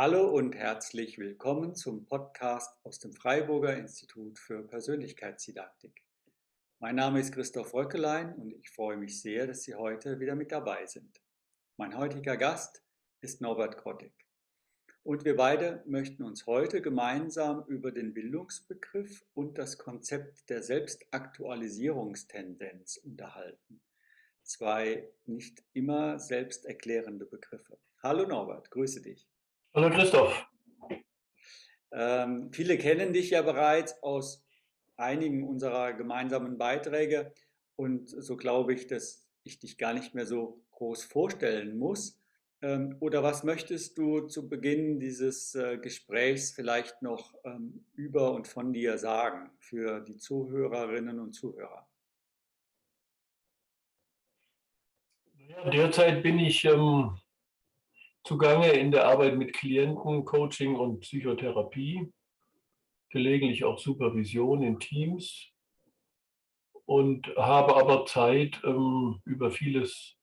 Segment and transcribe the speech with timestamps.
[0.00, 6.04] Hallo und herzlich willkommen zum Podcast aus dem Freiburger Institut für Persönlichkeitsdidaktik.
[6.78, 10.52] Mein Name ist Christoph Röckelein und ich freue mich sehr, dass Sie heute wieder mit
[10.52, 11.20] dabei sind.
[11.76, 12.84] Mein heutiger Gast
[13.22, 14.12] ist Norbert Grottig.
[15.02, 22.98] Und wir beide möchten uns heute gemeinsam über den Bildungsbegriff und das Konzept der Selbstaktualisierungstendenz
[22.98, 23.80] unterhalten.
[24.44, 27.80] Zwei nicht immer selbsterklärende Begriffe.
[28.00, 29.28] Hallo Norbert, grüße dich.
[29.78, 30.44] Hallo Christoph.
[31.92, 34.44] Ähm, viele kennen dich ja bereits aus
[34.96, 37.32] einigen unserer gemeinsamen Beiträge
[37.76, 42.20] und so glaube ich, dass ich dich gar nicht mehr so groß vorstellen muss.
[42.60, 48.48] Ähm, oder was möchtest du zu Beginn dieses äh, Gesprächs vielleicht noch ähm, über und
[48.48, 51.86] von dir sagen für die Zuhörerinnen und Zuhörer?
[55.72, 57.16] derzeit bin ich ähm,
[58.28, 62.12] zugange in der Arbeit mit Klienten, Coaching und Psychotherapie,
[63.08, 65.48] gelegentlich auch Supervision in Teams
[66.84, 70.14] und habe aber Zeit, ähm, über vieles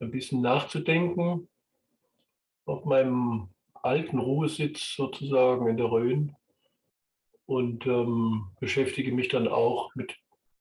[0.00, 1.48] ein bisschen nachzudenken.
[2.64, 6.34] Auf meinem alten Ruhesitz sozusagen in der Rhön
[7.44, 10.16] und ähm, beschäftige mich dann auch mit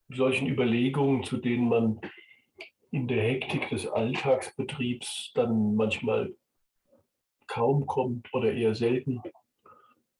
[0.09, 2.01] solchen Überlegungen, zu denen man
[2.91, 6.33] in der Hektik des Alltagsbetriebs dann manchmal
[7.47, 9.21] kaum kommt oder eher selten.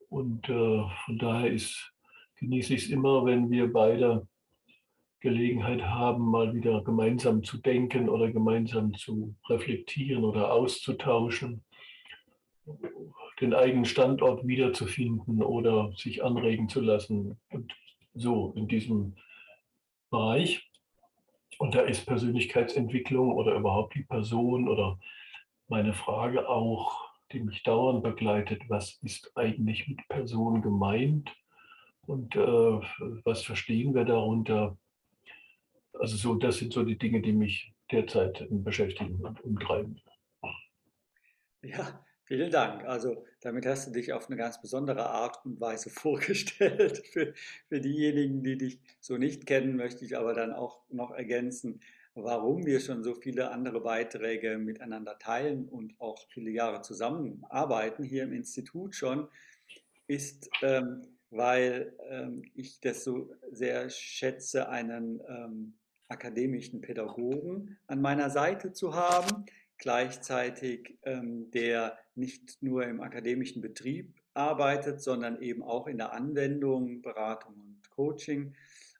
[0.09, 1.93] Und äh, von daher ist,
[2.37, 4.27] genieße ich es immer, wenn wir beide
[5.19, 11.63] Gelegenheit haben, mal wieder gemeinsam zu denken oder gemeinsam zu reflektieren oder auszutauschen,
[13.41, 17.39] den eigenen Standort wiederzufinden oder sich anregen zu lassen.
[17.49, 17.73] Und
[18.13, 19.15] so in diesem
[20.09, 20.69] Bereich.
[21.59, 24.99] Und da ist Persönlichkeitsentwicklung oder überhaupt die Person oder
[25.67, 28.61] meine Frage auch die mich dauernd begleitet.
[28.67, 31.31] Was ist eigentlich mit Person gemeint
[32.05, 34.77] und äh, was verstehen wir darunter?
[35.93, 39.99] Also so, das sind so die Dinge, die mich derzeit beschäftigen und umtreiben.
[41.61, 42.85] Ja, vielen Dank.
[42.85, 47.05] Also damit hast du dich auf eine ganz besondere Art und Weise vorgestellt.
[47.07, 47.33] Für,
[47.67, 51.81] für diejenigen, die dich so nicht kennen, möchte ich aber dann auch noch ergänzen,
[52.23, 58.23] warum wir schon so viele andere Beiträge miteinander teilen und auch viele Jahre zusammenarbeiten hier
[58.23, 59.27] im Institut schon,
[60.07, 65.73] ist, ähm, weil ähm, ich das so sehr schätze, einen ähm,
[66.07, 69.45] akademischen Pädagogen an meiner Seite zu haben,
[69.77, 77.01] gleichzeitig ähm, der nicht nur im akademischen Betrieb arbeitet, sondern eben auch in der Anwendung,
[77.01, 78.55] Beratung und Coaching.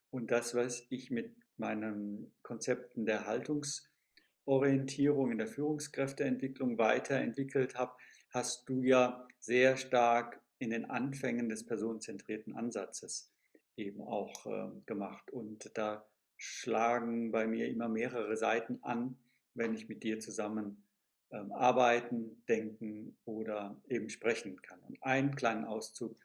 [0.10, 7.94] Und das, was ich mit meinen Konzepten der Haltungsorientierung in der Führungskräfteentwicklung weiterentwickelt habe,
[8.30, 13.32] hast du ja sehr stark in den Anfängen des personenzentrierten Ansatzes
[13.76, 15.32] eben auch äh, gemacht.
[15.32, 19.18] Und da schlagen bei mir immer mehrere Seiten an,
[19.54, 20.84] wenn ich mit dir zusammen
[21.32, 24.80] ähm, arbeiten, denken oder eben sprechen kann.
[24.82, 26.18] Und einen kleinen Auszug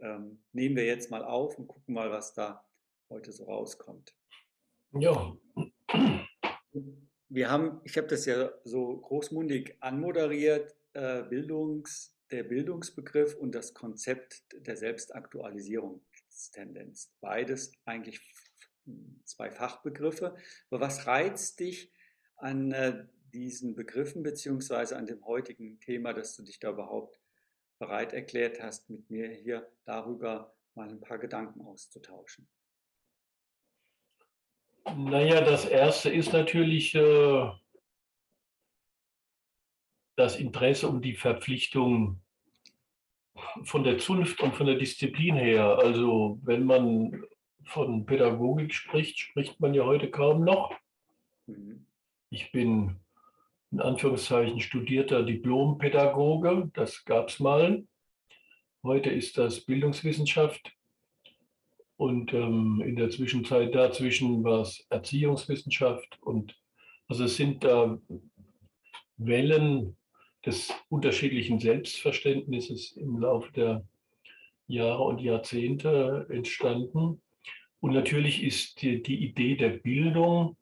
[0.00, 2.64] ähm, nehmen wir jetzt mal auf und gucken mal, was da
[3.08, 4.14] heute so rauskommt.
[4.94, 5.36] Ja.
[7.28, 13.72] Wir haben, ich habe das ja so großmundig anmoderiert, äh, Bildungs, der Bildungsbegriff und das
[13.72, 17.10] Konzept der Selbstaktualisierungstendenz.
[17.20, 18.20] Beides eigentlich
[19.24, 20.36] zwei Fachbegriffe.
[20.70, 21.92] Aber was reizt dich
[22.36, 27.18] an äh, diesen Begriffen beziehungsweise an dem heutigen Thema, dass du dich da überhaupt
[27.78, 32.46] bereit erklärt hast, mit mir hier darüber mal ein paar Gedanken auszutauschen?
[34.84, 37.50] Naja, das erste ist natürlich äh,
[40.16, 42.20] das Interesse um die Verpflichtung
[43.64, 45.78] von der Zunft und von der Disziplin her.
[45.78, 47.24] Also wenn man
[47.64, 50.74] von Pädagogik spricht, spricht man ja heute kaum noch.
[51.46, 51.86] Mhm.
[52.30, 52.96] Ich bin
[53.70, 57.84] in Anführungszeichen studierter Diplompädagoge, das gab es mal.
[58.82, 60.72] Heute ist das Bildungswissenschaft
[61.96, 66.18] und ähm, in der Zwischenzeit dazwischen war es Erziehungswissenschaft.
[66.20, 66.56] Und
[67.08, 67.98] also es sind da
[69.16, 69.96] Wellen
[70.44, 73.84] des unterschiedlichen Selbstverständnisses im Laufe der
[74.66, 77.20] Jahre und Jahrzehnte entstanden.
[77.80, 80.56] Und natürlich ist die, die Idee der Bildung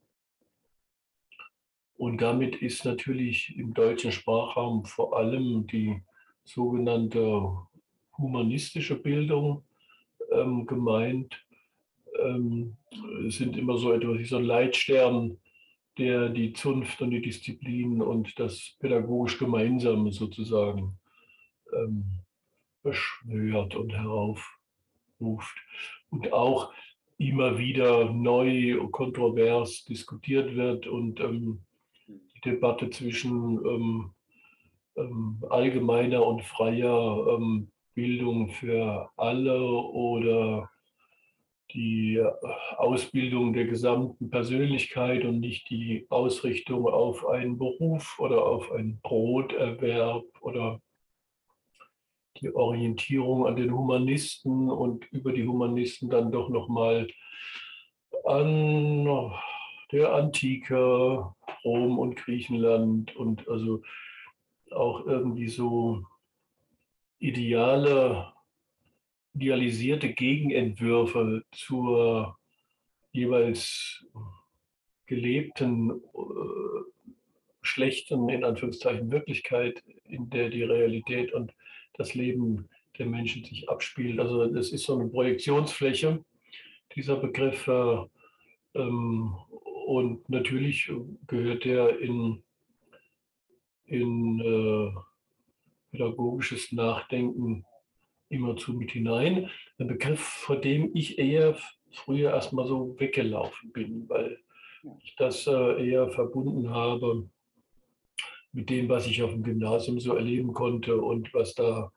[2.01, 6.03] und damit ist natürlich im deutschen Sprachraum vor allem die
[6.45, 7.47] sogenannte
[8.17, 9.65] humanistische Bildung
[10.33, 11.45] ähm, gemeint.
[12.19, 12.77] Ähm,
[13.29, 15.39] sind immer so etwas wie so ein Leitstern,
[15.99, 20.99] der die Zunft und die Disziplin und das pädagogisch Gemeinsame sozusagen
[21.73, 22.05] ähm,
[22.83, 25.57] beschwört und heraufruft.
[26.11, 26.73] Und auch
[27.19, 31.61] immer wieder neu kontrovers diskutiert wird und ähm,
[32.09, 34.11] die Debatte zwischen ähm,
[34.97, 40.71] ähm, allgemeiner und freier ähm, Bildung für alle oder
[41.75, 42.19] die
[42.79, 50.25] Ausbildung der gesamten Persönlichkeit und nicht die Ausrichtung auf einen Beruf oder auf einen Broterwerb
[50.41, 50.81] oder
[52.39, 57.07] die Orientierung an den Humanisten und über die Humanisten dann doch nochmal
[58.25, 59.31] an
[59.93, 63.83] der Antike, Rom und Griechenland und also
[64.71, 66.07] auch irgendwie so
[67.21, 68.33] ideale,
[69.35, 72.37] idealisierte Gegenentwürfe zur
[73.13, 74.05] jeweils
[75.07, 77.11] gelebten, äh,
[77.63, 81.53] schlechten, in Anführungszeichen, Wirklichkeit, in der die Realität und
[81.95, 82.69] das Leben
[82.99, 84.19] der Menschen sich abspielt.
[84.19, 86.25] Also es ist so eine Projektionsfläche,
[86.97, 87.69] dieser Begriff.
[87.69, 87.99] Äh,
[88.75, 89.35] ähm,
[89.87, 90.91] und natürlich
[91.27, 92.43] gehört der in,
[93.87, 94.93] in äh,
[95.91, 97.65] pädagogisches Nachdenken
[98.29, 99.51] immerzu mit hinein.
[99.79, 101.57] Ein Begriff, vor dem ich eher
[101.91, 104.39] früher erstmal so weggelaufen bin, weil
[105.03, 107.29] ich das äh, eher verbunden habe
[108.53, 111.93] mit dem, was ich auf dem Gymnasium so erleben konnte und was da,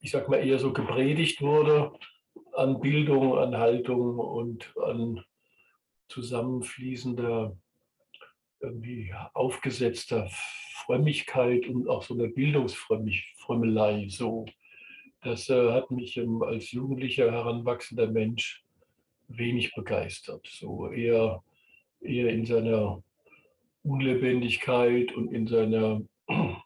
[0.00, 1.92] ich sag mal, eher so gepredigt wurde
[2.54, 5.24] an Bildung, an Haltung und an
[6.08, 7.56] zusammenfließender,
[8.60, 10.28] irgendwie aufgesetzter
[10.84, 14.06] Frömmigkeit und auch so eine Bildungsfrömmelei.
[14.08, 14.46] So.
[15.22, 18.64] Das äh, hat mich ähm, als jugendlicher, heranwachsender Mensch
[19.28, 20.46] wenig begeistert.
[20.46, 21.42] So eher,
[22.00, 23.02] eher in seiner
[23.82, 26.02] Unlebendigkeit und in seiner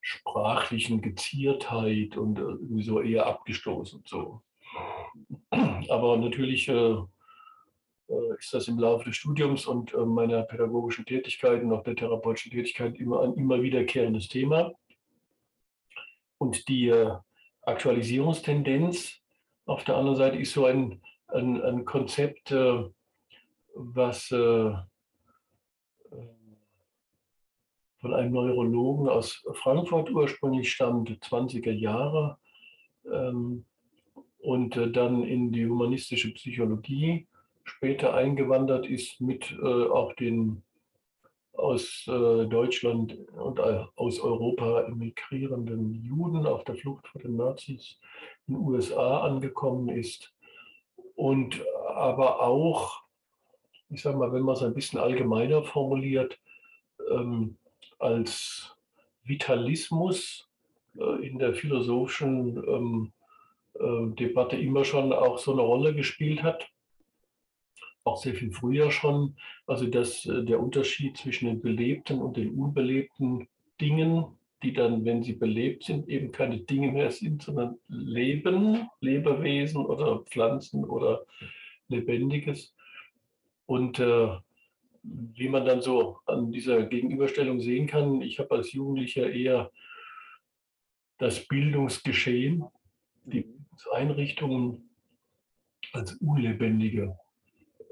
[0.00, 4.02] sprachlichen Geziertheit und äh, irgendwie so eher abgestoßen.
[4.06, 4.42] So.
[5.50, 6.96] Aber natürlich äh,
[8.38, 12.52] ist das im Laufe des Studiums und äh, meiner pädagogischen Tätigkeit und auch der therapeutischen
[12.52, 14.72] Tätigkeit immer ein immer wiederkehrendes Thema.
[16.38, 17.12] Und die äh,
[17.62, 19.20] Aktualisierungstendenz
[19.66, 22.52] auf der anderen Seite ist so ein, ein, ein Konzept,
[23.74, 24.84] was von
[28.02, 32.38] einem Neurologen aus Frankfurt ursprünglich stammt, 20er Jahre,
[33.04, 33.64] ähm,
[34.38, 37.26] und äh, dann in die humanistische Psychologie
[37.70, 40.62] später eingewandert ist mit äh, auch den
[41.52, 43.60] aus äh, Deutschland und
[43.96, 47.98] aus Europa emigrierenden Juden auf der Flucht vor den Nazis
[48.46, 50.32] in den USA angekommen ist
[51.14, 51.62] und
[51.94, 53.02] aber auch,
[53.90, 56.38] ich sage mal, wenn man es ein bisschen allgemeiner formuliert,
[57.10, 57.58] ähm,
[57.98, 58.74] als
[59.24, 60.48] Vitalismus
[60.98, 63.12] äh, in der philosophischen ähm,
[63.74, 66.68] äh, Debatte immer schon auch so eine Rolle gespielt hat.
[68.10, 69.36] Auch sehr viel früher schon.
[69.66, 73.48] Also dass äh, der Unterschied zwischen den belebten und den unbelebten
[73.80, 74.24] Dingen,
[74.62, 80.20] die dann, wenn sie belebt sind, eben keine Dinge mehr sind, sondern Leben, Lebewesen oder
[80.20, 81.24] Pflanzen oder
[81.88, 82.74] Lebendiges.
[83.66, 84.28] Und äh,
[85.02, 89.70] wie man dann so an dieser Gegenüberstellung sehen kann, ich habe als Jugendlicher eher
[91.18, 92.64] das Bildungsgeschehen,
[93.24, 93.46] die.
[93.92, 94.90] Einrichtungen
[95.92, 97.16] als unlebendige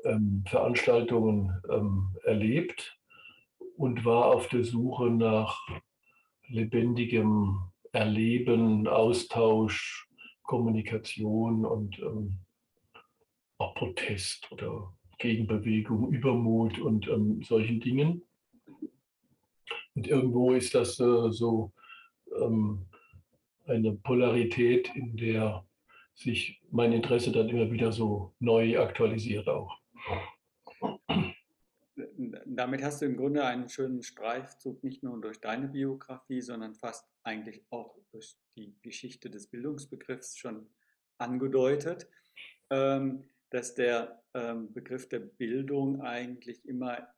[0.05, 2.99] ähm, Veranstaltungen ähm, erlebt
[3.77, 5.61] und war auf der Suche nach
[6.49, 7.59] lebendigem
[7.93, 10.09] Erleben, Austausch,
[10.43, 12.39] Kommunikation und ähm,
[13.59, 18.23] auch Protest oder Gegenbewegung, Übermut und ähm, solchen Dingen.
[19.95, 21.73] Und irgendwo ist das äh, so
[22.41, 22.87] ähm,
[23.67, 25.65] eine Polarität, in der
[26.15, 29.77] sich mein Interesse dann immer wieder so neu aktualisiert auch.
[32.47, 37.09] Damit hast du im Grunde einen schönen Streifzug nicht nur durch deine Biografie, sondern fast
[37.23, 40.69] eigentlich auch durch die Geschichte des Bildungsbegriffs schon
[41.19, 42.09] angedeutet.
[42.71, 47.09] Ähm, dass der ähm, Begriff der Bildung eigentlich immer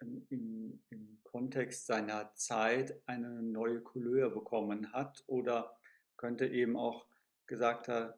[0.00, 0.82] im, im,
[1.22, 5.76] Kontext seiner Zeit eine neue Couleur bekommen hat oder
[6.16, 7.06] könnte eben auch
[7.46, 8.14] gesagt haben,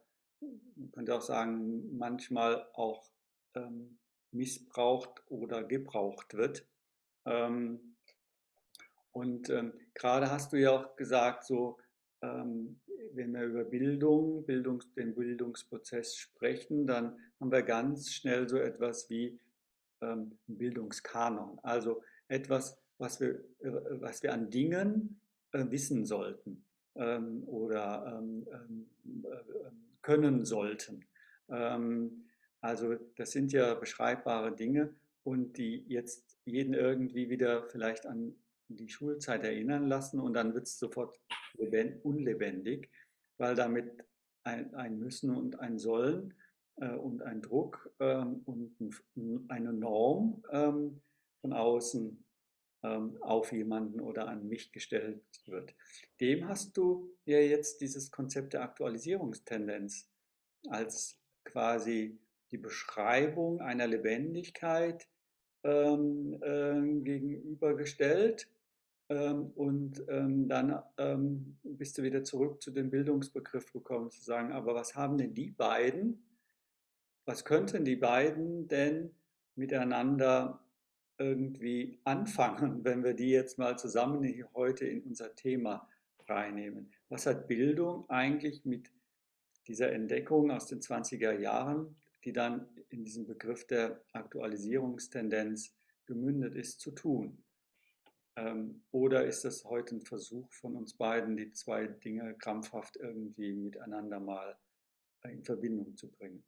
[0.93, 3.11] könnte auch sagen, manchmal auch
[3.57, 3.98] ähm,
[4.32, 6.66] missbraucht oder gebraucht wird.
[7.25, 7.97] Ähm,
[9.12, 11.78] und ähm, gerade hast du ja auch gesagt, so
[12.23, 12.80] ähm,
[13.12, 19.08] wenn wir über Bildung, Bildungs-, den Bildungsprozess sprechen, dann haben wir ganz schnell so etwas
[19.11, 19.38] wie
[20.00, 21.58] ähm, Bildungskanon.
[21.62, 23.30] Also etwas, was wir,
[23.61, 25.20] äh, was wir an Dingen
[25.52, 26.64] äh, wissen sollten.
[26.99, 29.70] ähm, oder ähm, ähm, äh,
[30.02, 31.04] können sollten.
[31.49, 32.27] Ähm,
[32.61, 38.35] also das sind ja beschreibbare Dinge und die jetzt jeden irgendwie wieder vielleicht an
[38.69, 41.19] die Schulzeit erinnern lassen und dann wird es sofort
[42.03, 42.91] unlebendig,
[43.38, 44.05] weil damit
[44.45, 46.35] ein, ein Müssen und ein Sollen
[46.77, 48.77] äh, und ein Druck ähm, und
[49.49, 51.00] eine Norm ähm,
[51.41, 52.25] von außen
[52.85, 55.75] ähm, auf jemanden oder an mich gestellt wird.
[56.21, 60.09] Dem hast du ja jetzt dieses Konzept der Aktualisierungstendenz
[60.69, 62.19] als quasi
[62.50, 65.07] die Beschreibung einer Lebendigkeit
[65.64, 68.49] ähm, äh, gegenübergestellt.
[69.11, 74.52] Ähm, und ähm, dann ähm, bist du wieder zurück zu dem Bildungsbegriff gekommen, zu sagen,
[74.52, 76.23] aber was haben denn die beiden,
[77.25, 79.14] was könnten die beiden denn
[79.55, 80.61] miteinander
[81.19, 85.88] irgendwie anfangen, wenn wir die jetzt mal zusammen hier heute in unser Thema
[86.28, 86.93] reinnehmen?
[87.09, 88.90] Was hat Bildung eigentlich mit
[89.67, 95.75] dieser Entdeckung aus den 20er Jahren, die dann in diesen Begriff der Aktualisierungstendenz
[96.07, 97.45] gemündet ist, zu tun?
[98.37, 103.53] Ähm, oder ist das heute ein Versuch von uns beiden, die zwei Dinge krampfhaft irgendwie
[103.53, 104.57] miteinander mal
[105.25, 106.45] in Verbindung zu bringen?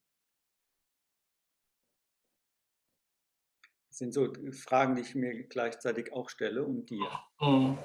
[3.89, 7.11] Das sind so Fragen, die ich mir gleichzeitig auch stelle und dir.
[7.41, 7.77] Mhm.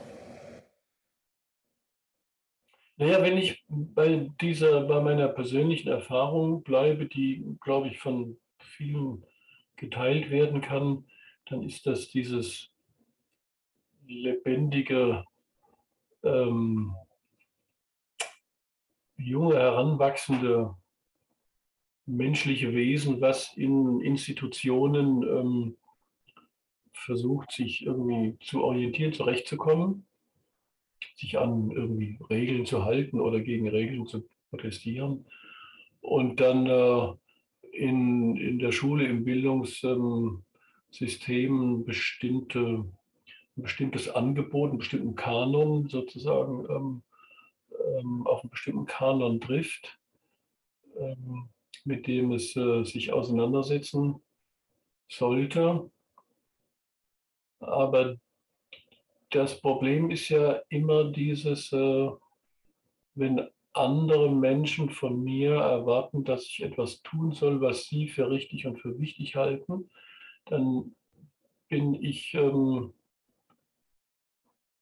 [2.97, 9.25] Naja, wenn ich bei dieser, bei meiner persönlichen Erfahrung bleibe, die, glaube ich, von vielen
[9.75, 11.05] geteilt werden kann,
[11.47, 12.71] dann ist das dieses
[14.07, 15.25] lebendige,
[16.23, 16.95] ähm,
[19.17, 20.75] junge, heranwachsende
[22.05, 25.77] menschliche Wesen, was in Institutionen ähm,
[26.93, 30.07] versucht, sich irgendwie zu orientieren, zurechtzukommen
[31.15, 35.25] sich an irgendwie Regeln zu halten oder gegen Regeln zu protestieren.
[36.01, 37.13] Und dann äh,
[37.71, 42.85] in, in der Schule, im Bildungssystem bestimmte,
[43.57, 47.03] ein bestimmtes Angebot, einen bestimmten Kanon sozusagen ähm,
[47.85, 49.97] ähm, auf einen bestimmten Kanon trifft,
[50.97, 51.49] ähm,
[51.83, 54.21] mit dem es äh, sich auseinandersetzen
[55.09, 55.89] sollte.
[57.59, 58.17] Aber
[59.29, 62.09] das Problem ist ja immer dieses, äh,
[63.15, 68.65] wenn andere Menschen von mir erwarten, dass ich etwas tun soll, was sie für richtig
[68.65, 69.89] und für wichtig halten,
[70.45, 70.95] dann
[71.67, 72.93] bin ich ähm,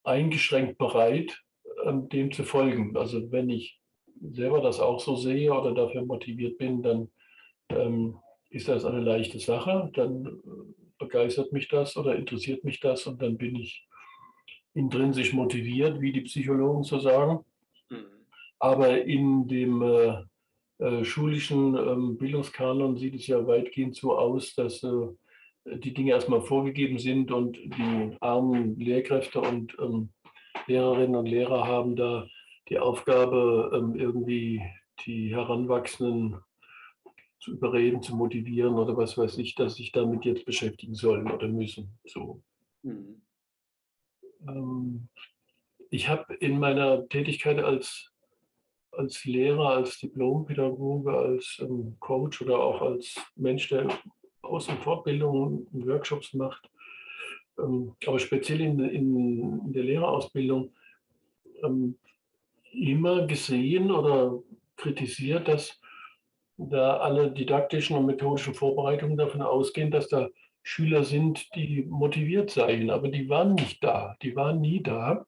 [0.03, 1.41] eingeschränkt bereit,
[1.85, 2.95] ähm, dem zu folgen.
[2.95, 3.79] Also wenn ich
[4.21, 7.09] selber das auch so sehe oder dafür motiviert bin, dann
[7.69, 8.19] ähm,
[8.49, 9.89] ist das eine leichte Sache.
[9.93, 13.87] Dann äh, begeistert mich das oder interessiert mich das und dann bin ich
[14.73, 17.45] intrinsisch motiviert, wie die Psychologen so sagen.
[17.89, 18.05] Mhm.
[18.59, 20.23] Aber in dem äh,
[20.79, 25.07] äh, schulischen ähm, Bildungskanon sieht es ja weitgehend so aus, dass äh,
[25.65, 30.09] die Dinge erstmal vorgegeben sind und die armen Lehrkräfte und ähm,
[30.67, 32.27] Lehrerinnen und Lehrer haben da
[32.69, 34.61] die Aufgabe, ähm, irgendwie
[35.05, 36.37] die Heranwachsenden
[37.39, 41.47] zu überreden, zu motivieren oder was weiß ich, dass sich damit jetzt beschäftigen sollen oder
[41.47, 41.97] müssen.
[42.05, 42.41] So.
[42.83, 43.21] Mhm.
[44.47, 45.07] Ähm,
[45.89, 48.11] ich habe in meiner Tätigkeit als,
[48.91, 53.87] als Lehrer, als Diplompädagoge, als ähm, Coach oder auch als Mensch, der
[54.41, 56.69] Aus- und Fortbildungen und Workshops macht,
[57.59, 60.73] ähm, aber speziell in, in, in der Lehrerausbildung,
[62.73, 64.43] immer gesehen oder
[64.75, 65.79] kritisiert, dass
[66.57, 70.29] da alle didaktischen und methodischen Vorbereitungen davon ausgehen, dass da
[70.63, 74.15] Schüler sind, die motiviert seien, aber die waren nicht da.
[74.21, 75.25] Die waren nie da,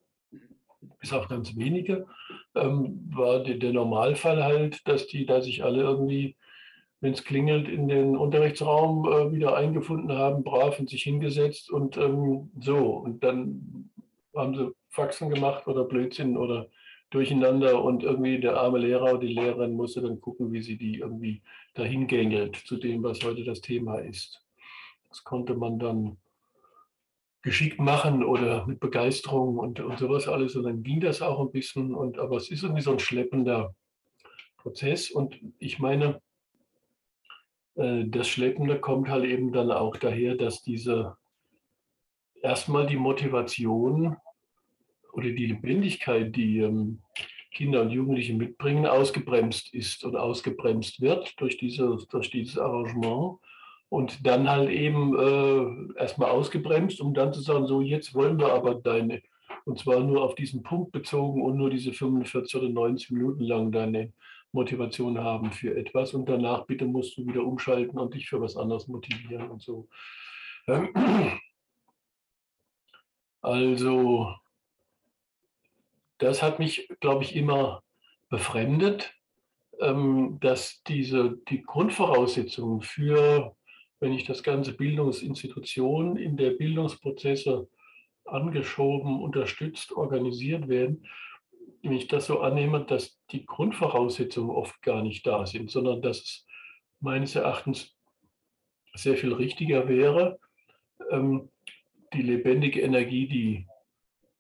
[0.99, 2.07] bis auf ganz wenige.
[2.55, 6.37] Ähm, war der, der, Normalfall halt, dass die da sich alle irgendwie,
[7.01, 11.97] wenn es klingelt, in den Unterrichtsraum äh, wieder eingefunden haben, brav und sich hingesetzt und
[11.97, 12.77] ähm, so.
[12.77, 13.89] Und dann
[14.33, 16.69] haben sie Faxen gemacht oder Blödsinn oder
[17.09, 20.99] durcheinander und irgendwie der arme Lehrer oder die Lehrerin musste dann gucken, wie sie die
[20.99, 21.41] irgendwie
[21.73, 24.44] dahin gängelt zu dem, was heute das Thema ist.
[25.15, 26.17] Das konnte man dann
[27.41, 30.57] geschickt machen oder mit Begeisterung und, und sowas alles.
[30.57, 31.95] Und dann ging das auch ein bisschen.
[31.95, 33.73] Und, aber es ist irgendwie so ein schleppender
[34.57, 35.09] Prozess.
[35.09, 36.21] Und ich meine,
[37.75, 41.15] äh, das Schleppende kommt halt eben dann auch daher, dass diese
[42.41, 44.17] erstmal die Motivation
[45.13, 46.99] oder die Lebendigkeit, die ähm,
[47.51, 53.39] Kinder und Jugendliche mitbringen, ausgebremst ist oder ausgebremst wird durch, diese, durch dieses Arrangement
[53.95, 58.51] und dann halt eben äh, erstmal ausgebremst, um dann zu sagen, so jetzt wollen wir
[58.51, 59.21] aber deine
[59.63, 63.71] Und zwar nur auf diesen Punkt bezogen und nur diese 45 oder 90 Minuten lang
[63.71, 64.11] deine
[64.51, 66.13] Motivation haben für etwas.
[66.13, 69.87] Und danach bitte musst du wieder umschalten und dich für was anderes motivieren und so.
[73.41, 74.35] Also,
[76.17, 77.81] das hat mich, glaube ich, immer
[78.29, 79.13] befremdet,
[79.79, 83.54] ähm, dass diese, die Grundvoraussetzungen für,
[83.99, 87.67] wenn ich das ganze Bildungsinstitution in der Bildungsprozesse
[88.25, 91.07] angeschoben, unterstützt, organisiert werden,
[91.81, 96.17] wenn ich das so annehme, dass die Grundvoraussetzungen oft gar nicht da sind, sondern dass
[96.17, 96.47] es
[96.99, 97.95] meines Erachtens
[98.95, 100.39] sehr viel richtiger wäre,
[101.11, 101.49] ähm,
[102.13, 103.67] die lebendige Energie, die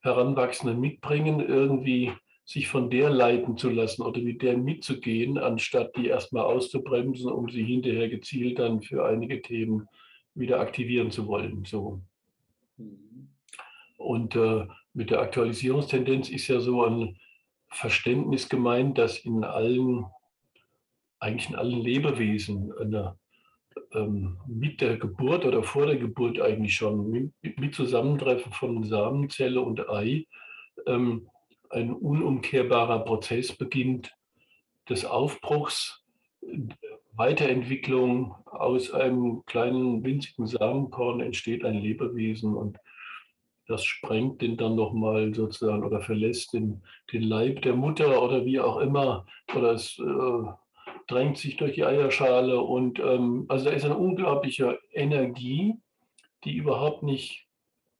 [0.01, 2.13] Heranwachsenden mitbringen, irgendwie
[2.45, 7.49] sich von der leiten zu lassen oder mit der mitzugehen, anstatt die erstmal auszubremsen, um
[7.49, 9.87] sie hinterher gezielt dann für einige Themen
[10.35, 11.65] wieder aktivieren zu wollen.
[11.65, 12.01] So.
[12.77, 13.29] Mhm.
[13.97, 17.17] Und äh, mit der Aktualisierungstendenz ist ja so ein
[17.69, 20.05] Verständnis gemeint, dass in allen,
[21.19, 23.17] eigentlich in allen Lebewesen eine,
[23.93, 29.59] ähm, mit der Geburt oder vor der Geburt eigentlich schon, mit, mit Zusammentreffen von Samenzelle
[29.61, 30.27] und Ei,
[30.85, 31.27] ähm,
[31.75, 34.15] ein unumkehrbarer Prozess beginnt
[34.89, 36.03] des Aufbruchs,
[37.13, 38.35] Weiterentwicklung.
[38.45, 42.77] Aus einem kleinen winzigen Samenkorn entsteht ein Lebewesen und
[43.67, 48.59] das sprengt den dann nochmal sozusagen oder verlässt den, den Leib der Mutter oder wie
[48.59, 49.25] auch immer.
[49.55, 50.47] Oder es äh,
[51.07, 52.61] drängt sich durch die Eierschale.
[52.61, 55.75] Und ähm, also da ist eine unglaubliche Energie,
[56.43, 57.44] die überhaupt nicht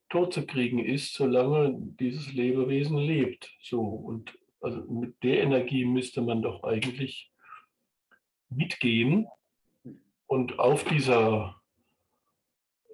[0.08, 3.52] tot zu kriegen ist, solange dieses Lebewesen lebt.
[3.62, 7.30] So, und also mit der Energie müsste man doch eigentlich
[8.48, 9.26] mitgehen
[10.26, 11.60] und auf dieser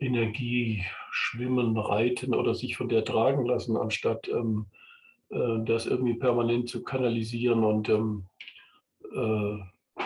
[0.00, 4.66] Energie schwimmen, reiten oder sich von der tragen lassen, anstatt ähm,
[5.31, 8.26] äh, das irgendwie permanent zu kanalisieren und ähm,
[9.14, 9.59] äh,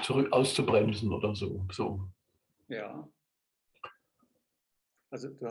[0.02, 1.64] zurück auszubremsen oder so.
[1.72, 2.00] so.
[2.68, 3.08] Ja.
[5.10, 5.46] Also du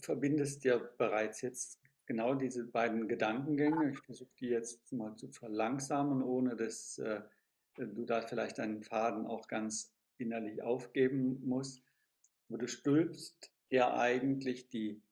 [0.00, 3.90] verbindest ja bereits jetzt genau diese beiden Gedankengänge.
[3.90, 7.20] Ich versuche die jetzt mal zu verlangsamen, ohne dass äh,
[7.76, 11.82] du da vielleicht deinen Faden auch ganz innerlich aufgeben musst.
[12.48, 15.02] Aber du stülpst ja eigentlich die,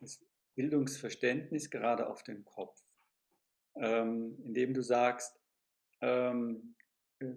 [0.00, 0.24] das
[0.56, 2.82] Bildungsverständnis gerade auf den Kopf,
[3.76, 5.40] ähm, indem du sagst,
[6.00, 6.74] ähm,
[7.20, 7.32] äh,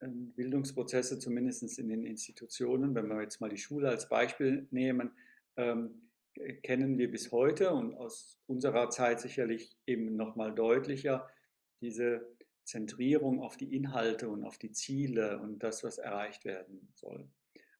[0.00, 5.12] Bildungsprozesse, zumindest in den Institutionen, wenn wir jetzt mal die Schule als Beispiel nehmen,
[5.56, 6.02] ähm,
[6.62, 11.28] kennen wir bis heute und aus unserer Zeit sicherlich eben nochmal deutlicher
[11.80, 12.26] diese
[12.64, 17.28] Zentrierung auf die Inhalte und auf die Ziele und das, was erreicht werden soll.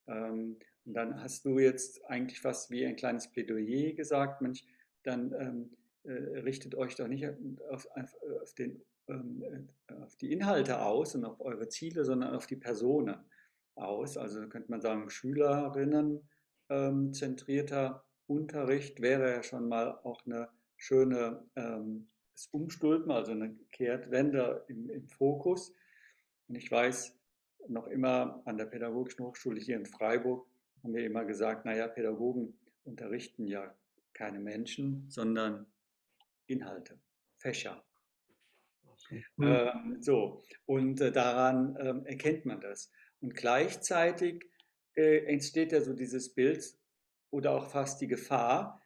[0.07, 4.64] Ähm, und dann hast du jetzt eigentlich fast wie ein kleines Plädoyer gesagt, Mensch,
[5.02, 10.33] dann ähm, äh, richtet euch doch nicht auf, auf, auf, den, ähm, äh, auf, die
[10.33, 13.16] Inhalte aus und auf eure Ziele, sondern auf die Personen
[13.75, 14.16] aus.
[14.16, 16.29] Also könnte man sagen, Schülerinnen
[16.69, 22.09] ähm, zentrierter Unterricht wäre ja schon mal auch eine schöne ähm,
[22.51, 25.73] Umstülpen, also eine Kehrtwende im, im Fokus.
[26.49, 27.16] Und ich weiß
[27.69, 30.47] noch immer an der Pädagogischen Hochschule hier in Freiburg,
[30.83, 33.75] haben wir immer gesagt, naja, Pädagogen unterrichten ja
[34.12, 35.66] keine Menschen, sondern
[36.47, 36.99] Inhalte,
[37.38, 37.86] Fächer.
[39.40, 42.90] Ähm, so, und äh, daran ähm, erkennt man das.
[43.21, 44.45] Und gleichzeitig
[44.95, 46.77] äh, entsteht ja so dieses Bild
[47.31, 48.83] oder auch fast die Gefahr,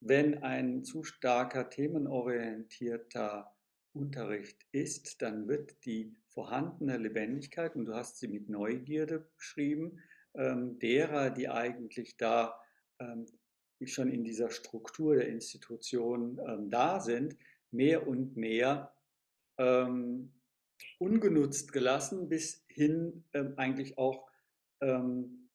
[0.00, 3.54] wenn ein zu starker themenorientierter
[3.92, 10.00] Unterricht ist, dann wird die vorhandene Lebendigkeit, und du hast sie mit Neugierde beschrieben,
[10.34, 12.58] ähm, derer, die eigentlich da
[13.00, 13.26] ähm,
[13.84, 17.36] schon in dieser Struktur der Institution ähm, da sind,
[17.70, 18.92] mehr und mehr
[19.60, 20.32] ähm,
[20.98, 24.26] ungenutzt gelassen, bis hin ähm, eigentlich auch
[24.80, 25.50] ähm,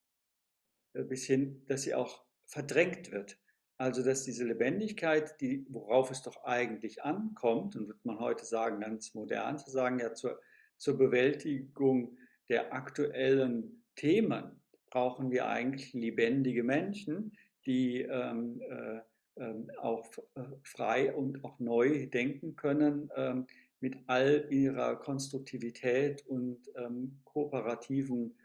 [0.94, 3.38] äh, bis hin, dass sie auch verdrängt wird.
[3.78, 8.80] Also dass diese Lebendigkeit, die, worauf es doch eigentlich ankommt, und wird man heute sagen,
[8.80, 10.40] ganz modern zu sagen, ja zur,
[10.78, 17.34] zur Bewältigung der aktuellen Themen, brauchen wir eigentlich lebendige Menschen,
[17.66, 19.02] die ähm, äh,
[19.38, 23.48] ähm, auch äh, frei und auch neu denken können ähm,
[23.80, 28.38] mit all ihrer Konstruktivität und ähm, kooperativen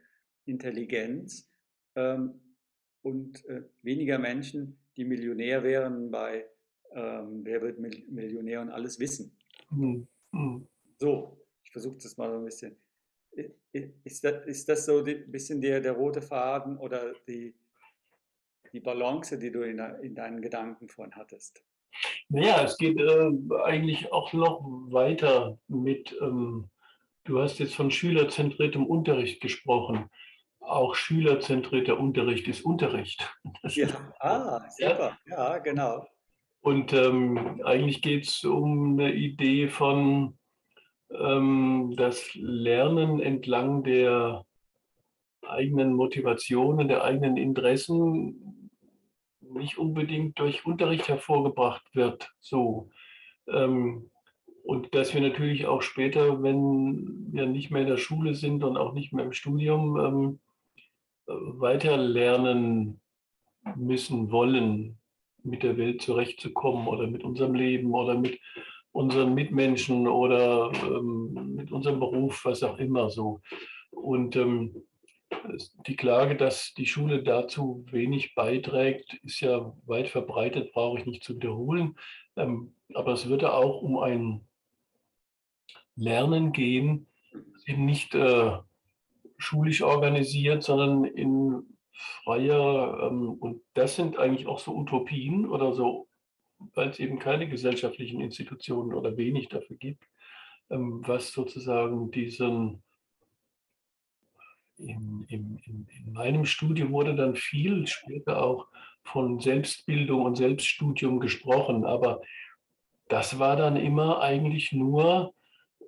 [0.45, 1.51] Intelligenz
[1.95, 2.41] ähm,
[3.03, 6.47] und äh, weniger Menschen, die Millionär wären bei
[6.93, 9.37] ähm, Wer wird Millionär und alles wissen.
[9.71, 10.07] Mhm.
[10.99, 12.77] So, ich versuche das mal so ein bisschen
[13.73, 17.55] ist das, ist das so ein bisschen der, der rote Faden oder die,
[18.73, 21.65] die Balance, die du in, in deinen Gedanken vorhin hattest?
[22.29, 23.31] Naja, es geht äh,
[23.65, 26.71] eigentlich auch noch weiter mit, ähm,
[27.25, 30.09] du hast jetzt von schülerzentriertem Unterricht gesprochen.
[30.61, 33.33] Auch schülerzentrierter Unterricht ist Unterricht.
[33.69, 33.89] Ja,
[34.21, 35.19] ah, ja, super.
[35.27, 36.07] Ja, genau.
[36.61, 40.39] und ähm, eigentlich geht es um eine Idee von
[41.11, 44.45] ähm, das Lernen entlang der
[45.47, 48.60] eigenen Motivationen, der eigenen Interessen
[49.53, 52.31] nicht unbedingt durch Unterricht hervorgebracht wird.
[52.41, 52.91] So.
[53.49, 54.11] Ähm,
[54.63, 58.77] und dass wir natürlich auch später, wenn wir nicht mehr in der Schule sind und
[58.77, 60.41] auch nicht mehr im Studium, ähm,
[61.27, 63.01] weiter lernen
[63.77, 64.99] müssen, wollen,
[65.43, 68.39] mit der Welt zurechtzukommen oder mit unserem Leben oder mit
[68.93, 73.41] unseren Mitmenschen oder ähm, mit unserem Beruf, was auch immer so.
[73.91, 74.83] Und ähm,
[75.87, 81.25] die Klage, dass die Schule dazu wenig beiträgt, ist ja weit verbreitet, brauche ich nicht
[81.25, 81.97] zu wiederholen.
[82.37, 84.47] Ähm, aber es würde auch um ein
[85.97, 87.07] Lernen gehen,
[87.67, 88.53] eben nicht äh,
[89.39, 96.09] schulisch organisiert, sondern in freier, ähm, und das sind eigentlich auch so Utopien oder so,
[96.75, 100.05] weil es eben keine gesellschaftlichen Institutionen oder wenig dafür gibt,
[100.71, 102.83] ähm, was sozusagen diesen
[104.87, 108.67] in, in, in, meinem Studium wurde dann viel später auch
[109.05, 112.21] von Selbstbildung und Selbststudium gesprochen, aber
[113.09, 115.35] das war dann immer eigentlich nur,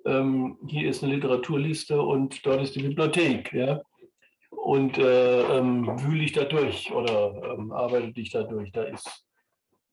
[0.05, 3.53] ähm, hier ist eine Literaturliste und dort ist die Bibliothek.
[3.53, 3.81] Ja?
[4.49, 8.71] Und äh, ähm, wühle ich da durch oder ähm, arbeite dich da durch.
[8.71, 9.25] Da ist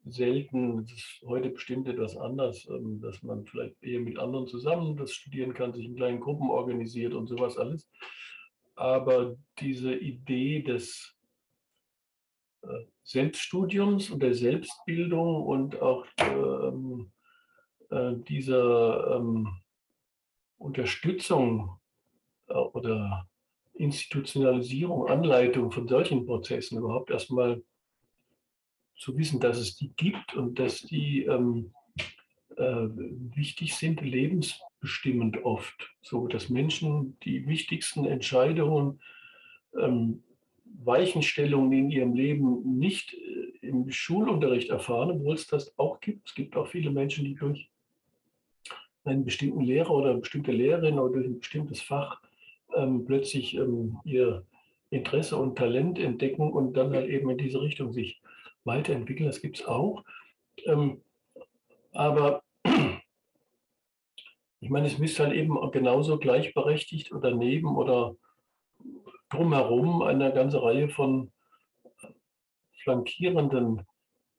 [0.04, 4.96] selten, das ist heute bestimmt etwas anders, ähm, dass man vielleicht eher mit anderen zusammen
[4.96, 7.88] das studieren kann, sich in kleinen Gruppen organisiert und sowas alles
[8.74, 11.16] aber diese Idee des
[12.62, 17.11] äh, Selbststudiums und der Selbstbildung und auch ähm,
[17.90, 19.48] äh, dieser ähm,
[20.59, 21.80] Unterstützung
[22.48, 23.28] äh, oder
[23.74, 27.62] Institutionalisierung, Anleitung von solchen Prozessen überhaupt erstmal
[28.96, 31.72] zu wissen, dass es die gibt und dass die ähm,
[32.56, 32.88] äh,
[33.35, 34.02] wichtig sind,
[34.80, 35.90] lebensbestimmend oft.
[36.02, 39.00] So dass Menschen die wichtigsten Entscheidungen,
[39.78, 40.22] ähm,
[40.82, 46.28] Weichenstellungen in ihrem Leben nicht äh, im Schulunterricht erfahren, obwohl es das auch gibt.
[46.28, 47.70] Es gibt auch viele Menschen, die durch
[49.04, 52.20] einen bestimmten Lehrer oder eine bestimmte Lehrerin oder durch ein bestimmtes Fach
[52.74, 54.44] ähm, plötzlich ähm, ihr
[54.90, 58.20] Interesse und Talent entdecken und dann halt eben in diese Richtung sich
[58.64, 59.28] weiterentwickeln.
[59.28, 60.04] Das gibt es auch.
[60.66, 61.00] Ähm,
[61.92, 62.39] aber
[64.61, 68.16] ich meine, es müsste halt eben genauso gleichberechtigt oder neben oder
[69.31, 71.33] drumherum eine ganze Reihe von
[72.83, 73.87] flankierenden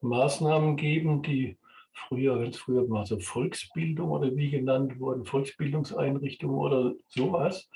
[0.01, 1.57] Maßnahmen geben, die
[1.93, 7.69] früher, ganz früher mal so Volksbildung oder wie genannt wurden, Volksbildungseinrichtungen oder sowas,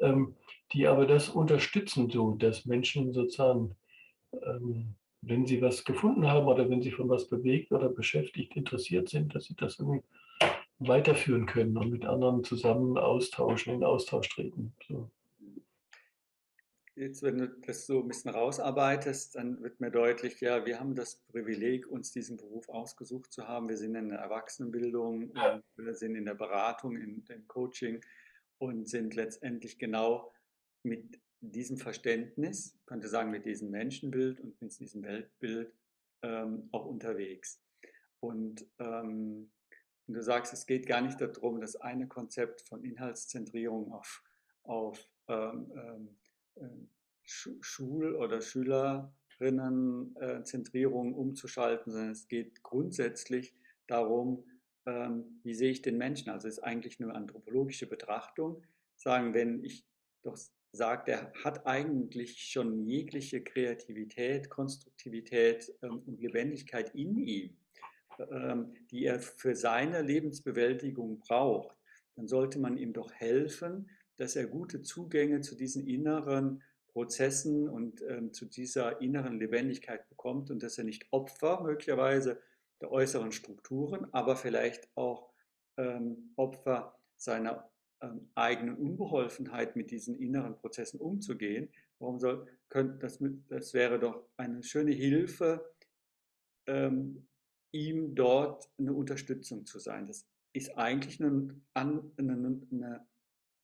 [0.00, 0.36] ähm,
[0.72, 3.76] die aber das unterstützen, so dass Menschen sozusagen
[4.32, 9.08] ähm, wenn sie was gefunden haben oder wenn sie von was bewegt oder beschäftigt, interessiert
[9.08, 10.02] sind, dass sie das irgendwie
[10.78, 14.74] weiterführen können und mit anderen zusammen austauschen, in Austausch treten.
[14.86, 15.10] So.
[16.94, 20.96] Jetzt, wenn du das so ein bisschen rausarbeitest, dann wird mir deutlich, ja, wir haben
[20.96, 23.68] das Privileg, uns diesen Beruf ausgesucht zu haben.
[23.68, 25.62] Wir sind in der Erwachsenenbildung, ja.
[25.76, 28.00] wir sind in der Beratung, in dem Coaching
[28.58, 30.32] und sind letztendlich genau
[30.82, 35.72] mit diesem Verständnis, könnte sagen mit diesem Menschenbild und mit diesem Weltbild
[36.22, 37.62] ähm, auch unterwegs.
[38.18, 39.52] Und, ähm,
[40.08, 44.24] und, du sagst, es geht gar nicht darum, das eine Konzept von Inhaltszentrierung auf,
[44.64, 46.18] auf ähm,
[46.56, 46.90] ähm
[47.30, 53.54] Schul- oder Schülerinnenzentrierung umzuschalten, sondern es geht grundsätzlich
[53.86, 54.46] darum,
[54.86, 56.30] ähm, wie sehe ich den Menschen.
[56.30, 58.62] Also es ist eigentlich nur anthropologische Betrachtung.
[58.96, 59.84] Sagen, wenn ich
[60.22, 60.38] doch
[60.72, 67.56] sagt, er hat eigentlich schon jegliche Kreativität, Konstruktivität ähm, und Lebendigkeit in ihm, ähm,
[68.90, 71.76] die er für seine Lebensbewältigung braucht,
[72.16, 78.02] dann sollte man ihm doch helfen, dass er gute Zugänge zu diesen inneren Prozessen und
[78.02, 82.40] ähm, zu dieser inneren Lebendigkeit bekommt und dass er nicht Opfer möglicherweise
[82.80, 85.30] der äußeren Strukturen, aber vielleicht auch
[85.76, 91.68] ähm, Opfer seiner ähm, eigenen Unbeholfenheit mit diesen inneren Prozessen umzugehen.
[92.00, 95.72] Warum soll, könnte das, das wäre doch eine schöne Hilfe,
[96.66, 97.27] ähm,
[97.72, 100.06] ihm dort eine Unterstützung zu sein.
[100.06, 103.06] Das ist eigentlich eine, eine, eine,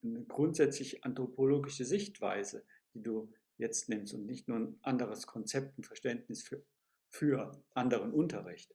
[0.03, 2.64] eine grundsätzlich anthropologische Sichtweise,
[2.95, 6.62] die du jetzt nimmst und nicht nur ein anderes Konzept, ein Verständnis für,
[7.11, 8.75] für anderen Unterricht.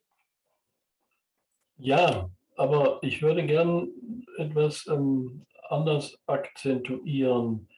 [1.78, 7.70] Ja, aber ich würde gern etwas ähm, anders akzentuieren.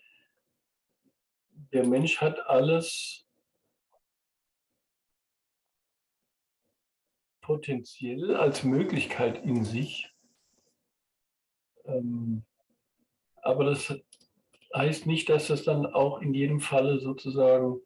[1.74, 3.26] Der Mensch hat alles
[7.52, 10.10] potenziell als Möglichkeit in sich.
[11.84, 12.44] Ähm,
[13.42, 13.94] aber das
[14.74, 17.82] heißt nicht, dass das dann auch in jedem Falle sozusagen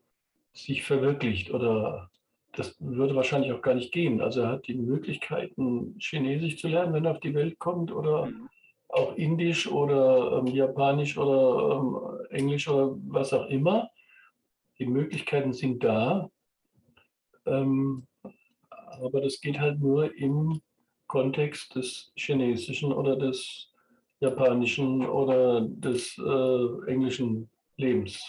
[0.53, 2.11] sich verwirklicht oder
[2.51, 4.21] das würde wahrscheinlich auch gar nicht gehen.
[4.21, 8.27] Also er hat die Möglichkeiten, Chinesisch zu lernen, wenn er auf die Welt kommt oder
[8.27, 8.47] mhm.
[8.89, 13.89] auch Indisch oder ähm, Japanisch oder ähm, Englisch oder was auch immer.
[14.77, 16.29] Die Möglichkeiten sind da.
[17.47, 18.05] Ähm,
[19.01, 20.61] aber das geht halt nur im
[21.07, 23.71] Kontext des Chinesischen oder des
[24.19, 28.19] Japanischen oder des äh, englischen Lebens,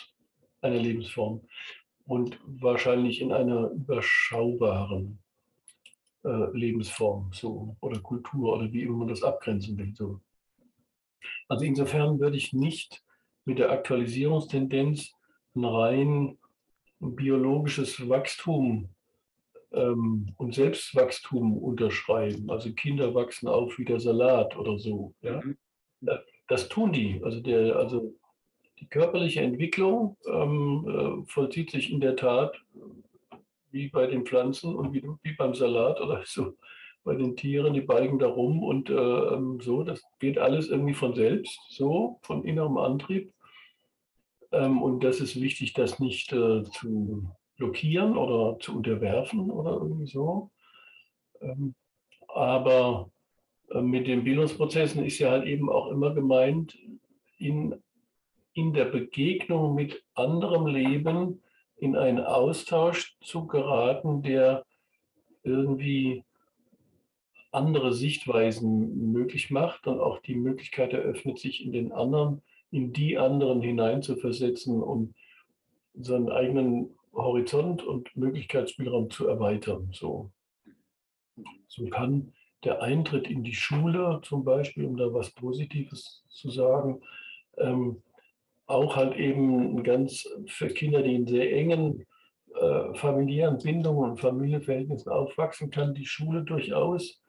[0.61, 1.41] einer Lebensform
[2.07, 5.19] und wahrscheinlich in einer überschaubaren
[6.25, 9.95] äh, Lebensform so oder Kultur oder wie immer man das abgrenzen will.
[9.95, 10.21] So.
[11.49, 13.03] Also insofern würde ich nicht
[13.45, 15.13] mit der Aktualisierungstendenz
[15.55, 16.39] ein rein
[17.01, 18.89] biologisches Wachstum
[19.73, 22.51] ähm, und Selbstwachstum unterschreiben.
[22.51, 25.15] Also Kinder wachsen auf wie der Salat oder so.
[25.23, 25.41] Ja?
[25.43, 25.57] Mhm.
[26.49, 27.21] Das tun die.
[27.25, 28.15] Also, der, also
[28.79, 32.57] die körperliche Entwicklung ähm, äh, vollzieht sich in der Tat
[33.71, 36.55] wie bei den Pflanzen und wie, wie beim Salat oder so
[37.07, 39.85] bei den Tieren, die balgen da rum und äh, ähm, so.
[39.85, 43.33] Das geht alles irgendwie von selbst, so, von innerem Antrieb.
[44.51, 50.07] Ähm, und das ist wichtig, das nicht äh, zu blockieren oder zu unterwerfen oder irgendwie
[50.07, 50.51] so.
[51.41, 51.75] Ähm,
[52.29, 53.11] aber
[53.71, 56.77] äh, mit den Bildungsprozessen ist ja halt eben auch immer gemeint,
[57.39, 57.75] in,
[58.55, 61.43] in der Begegnung mit anderem Leben
[61.79, 64.65] in einen Austausch zu geraten, der
[65.43, 66.25] irgendwie
[67.53, 73.17] andere Sichtweisen möglich macht und auch die Möglichkeit eröffnet, sich in den anderen, in die
[73.19, 75.15] anderen hineinzuversetzen und
[75.95, 79.89] seinen eigenen Horizont und Möglichkeitsspielraum zu erweitern.
[79.93, 80.31] So,
[81.67, 82.33] so kann
[82.65, 87.01] der Eintritt in die Schule zum Beispiel, um da was Positives zu sagen,
[87.59, 88.03] ähm,
[88.67, 92.05] auch halt eben ganz für Kinder, die in sehr engen
[92.55, 97.23] äh, familiären Bindungen und Familienverhältnissen aufwachsen, kann die Schule durchaus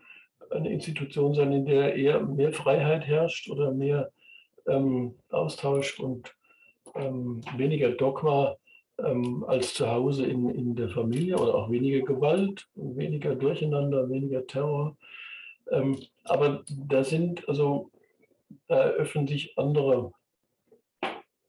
[0.50, 4.12] eine Institution sein, in der eher mehr Freiheit herrscht oder mehr
[4.67, 6.34] ähm, Austausch und
[6.95, 8.56] ähm, weniger Dogma
[8.99, 14.45] ähm, als zu Hause in, in der Familie oder auch weniger Gewalt, weniger Durcheinander, weniger
[14.47, 14.97] Terror.
[15.71, 17.91] Ähm, aber da sind, also
[18.67, 20.12] da eröffnen sich andere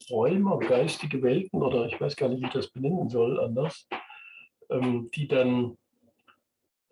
[0.09, 3.87] Räume, geistige Welten oder ich weiß gar nicht, wie ich das benennen soll, anders,
[4.69, 5.77] ähm, die dann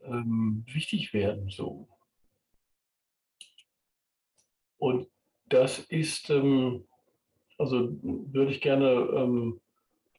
[0.04, 1.50] ähm, wichtig werden.
[1.50, 1.88] So.
[4.78, 5.08] Und
[5.46, 6.88] das ist, ähm,
[7.58, 9.60] also würde ich gerne ähm,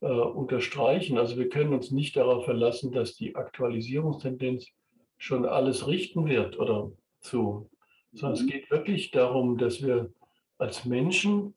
[0.00, 1.18] äh, unterstreichen.
[1.18, 4.68] Also wir können uns nicht darauf verlassen, dass die Aktualisierungstendenz
[5.16, 7.68] schon alles richten wird oder so,
[8.12, 8.46] sondern mhm.
[8.46, 10.12] es geht wirklich darum, dass wir
[10.58, 11.54] als Menschen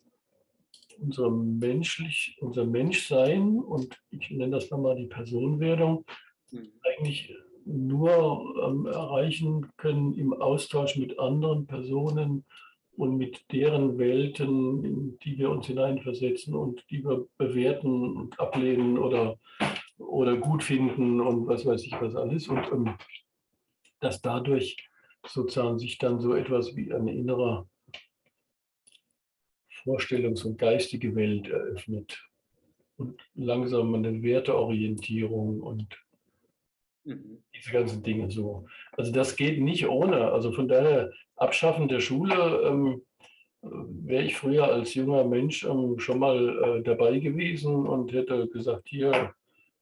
[1.00, 6.06] unsere menschlich, unser Menschsein und ich nenne das nochmal die Personenwerdung
[6.52, 6.72] mhm.
[6.84, 12.46] eigentlich nur ähm, erreichen können im Austausch mit anderen Personen,
[13.02, 19.00] und mit deren Welten, in die wir uns hineinversetzen und die wir bewerten und ablehnen
[19.00, 19.40] oder,
[19.98, 22.48] oder gut finden und was weiß ich was alles.
[22.48, 22.94] Und ähm,
[24.02, 24.78] dass dadurch
[25.26, 27.68] sozusagen sich dann so etwas wie eine innere
[29.84, 32.24] Vorstellungs- und geistige Welt eröffnet
[32.98, 35.88] und langsam eine Werteorientierung und
[37.04, 37.42] mhm.
[37.56, 38.68] diese ganzen Dinge so.
[38.92, 40.32] Also das geht nicht ohne.
[40.32, 41.12] Also von daher
[41.42, 43.02] Abschaffen der Schule ähm,
[43.62, 48.88] wäre ich früher als junger Mensch ähm, schon mal äh, dabei gewesen und hätte gesagt,
[48.88, 49.34] hier,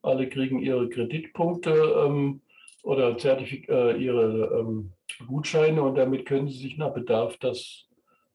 [0.01, 1.71] alle kriegen ihre Kreditpunkte
[2.05, 2.41] ähm,
[2.83, 4.93] oder Zertifik äh, ihre ähm,
[5.27, 7.87] Gutscheine und damit können sie sich nach Bedarf das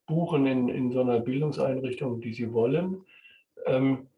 [0.07, 3.07] buchen in, in so einer Bildungseinrichtung, die sie wollen.
[3.65, 4.09] Ähm,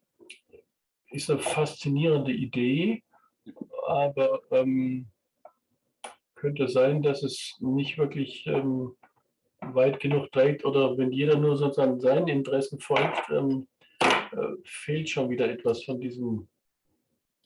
[1.13, 3.05] ist eine faszinierende Idee,
[3.87, 5.07] aber ähm,
[6.37, 8.95] könnte sein, dass es nicht wirklich ähm,
[9.61, 13.67] weit genug trägt oder wenn jeder nur sozusagen seinen Interessen folgt, ähm,
[14.01, 16.49] äh, fehlt schon wieder etwas von diesem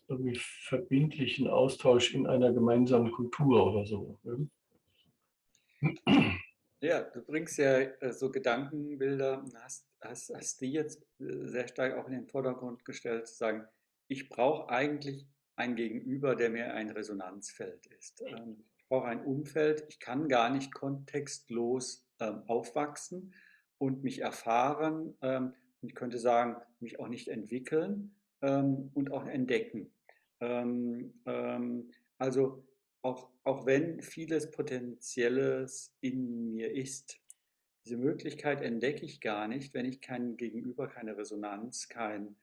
[0.08, 4.18] irgendwie verbindlichen Austausch in einer gemeinsamen Kultur oder so.
[4.24, 4.48] Ne?
[6.82, 11.96] Ja, du bringst ja äh, so Gedankenbilder, hast, hast, hast die jetzt äh, sehr stark
[11.96, 13.64] auch in den Vordergrund gestellt, zu sagen,
[14.08, 15.26] ich brauche eigentlich
[15.56, 18.22] ein Gegenüber, der mir ein Resonanzfeld ist.
[18.26, 23.32] Ähm, brauche ein Umfeld, ich kann gar nicht kontextlos ähm, aufwachsen
[23.78, 29.92] und mich erfahren, ähm, ich könnte sagen, mich auch nicht entwickeln ähm, und auch entdecken.
[30.40, 32.64] Ähm, ähm, also
[33.02, 37.20] auch, auch wenn vieles Potenzielles in mir ist,
[37.84, 42.34] diese Möglichkeit entdecke ich gar nicht, wenn ich kein Gegenüber, keine Resonanz, kein,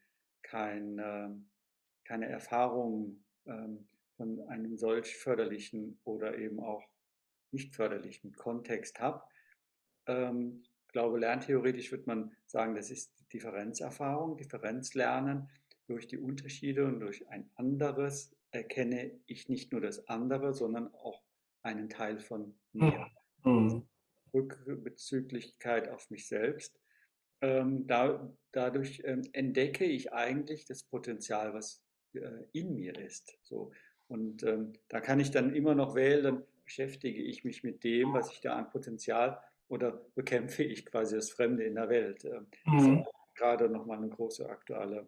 [0.44, 1.30] kein, äh,
[2.06, 3.86] keine Erfahrung ähm,
[4.18, 6.84] von einem solch förderlichen oder eben auch
[7.52, 9.24] nicht förderlichen Kontext habe.
[10.08, 15.50] Ähm, ich glaube, lerntheoretisch würde man sagen, das ist Differenzerfahrung, Differenzlernen.
[15.88, 21.22] Durch die Unterschiede und durch ein anderes erkenne ich nicht nur das andere, sondern auch
[21.62, 23.10] einen Teil von mir.
[23.44, 23.88] Mhm.
[24.34, 26.80] Rückbezüglichkeit auf mich selbst.
[27.42, 33.38] Ähm, da, dadurch ähm, entdecke ich eigentlich das Potenzial, was äh, in mir ist.
[33.44, 33.72] So.
[34.08, 38.14] Und ähm, da kann ich dann immer noch wählen, dann beschäftige ich mich mit dem,
[38.14, 42.26] was ich da an Potenzial oder bekämpfe ich quasi das Fremde in der Welt.
[42.26, 43.06] Ähm, mhm.
[43.36, 45.08] gerade nochmal eine große aktuelle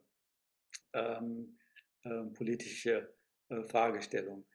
[0.94, 1.58] ähm,
[2.04, 3.14] äh, politische
[3.50, 4.46] äh, Fragestellung.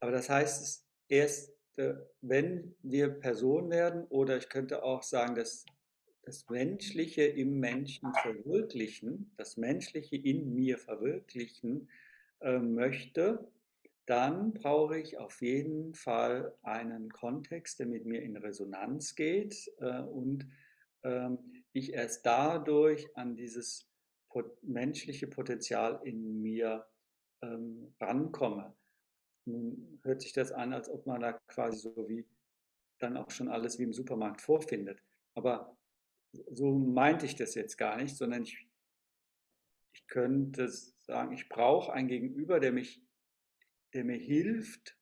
[0.00, 5.64] Aber das heißt, erst äh, wenn wir Person werden, oder ich könnte auch sagen, dass
[6.22, 11.88] das Menschliche im Menschen verwirklichen, das Menschliche in mir verwirklichen
[12.40, 13.48] äh, möchte,
[14.06, 20.00] dann brauche ich auf jeden Fall einen Kontext, der mit mir in Resonanz geht äh,
[20.02, 20.48] und
[21.04, 21.38] ähm,
[21.72, 23.88] ich erst dadurch an dieses
[24.62, 26.86] menschliche Potenzial in mir
[27.42, 28.74] ähm, rankomme.
[29.44, 32.26] Nun hört sich das an, als ob man da quasi so wie
[32.98, 35.02] dann auch schon alles wie im Supermarkt vorfindet.
[35.34, 35.76] Aber
[36.50, 38.68] so meinte ich das jetzt gar nicht, sondern ich,
[39.92, 43.02] ich könnte sagen, ich brauche ein Gegenüber, der mich,
[43.94, 44.96] der mir hilft,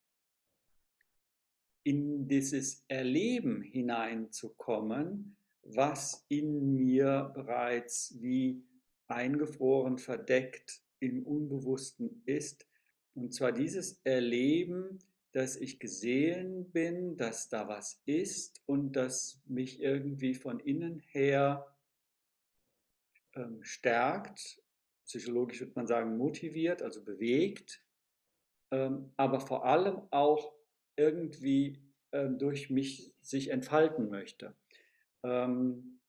[1.83, 8.63] in dieses Erleben hineinzukommen, was in mir bereits wie
[9.09, 12.67] eingefroren, verdeckt im Unbewussten ist.
[13.15, 14.99] Und zwar dieses Erleben,
[15.33, 21.67] dass ich gesehen bin, dass da was ist und dass mich irgendwie von innen her
[23.35, 24.63] ähm, stärkt,
[25.05, 27.83] psychologisch würde man sagen motiviert, also bewegt,
[28.71, 30.53] ähm, aber vor allem auch
[30.97, 34.55] irgendwie ähm, durch mich sich entfalten möchte.
[35.23, 36.01] Ähm,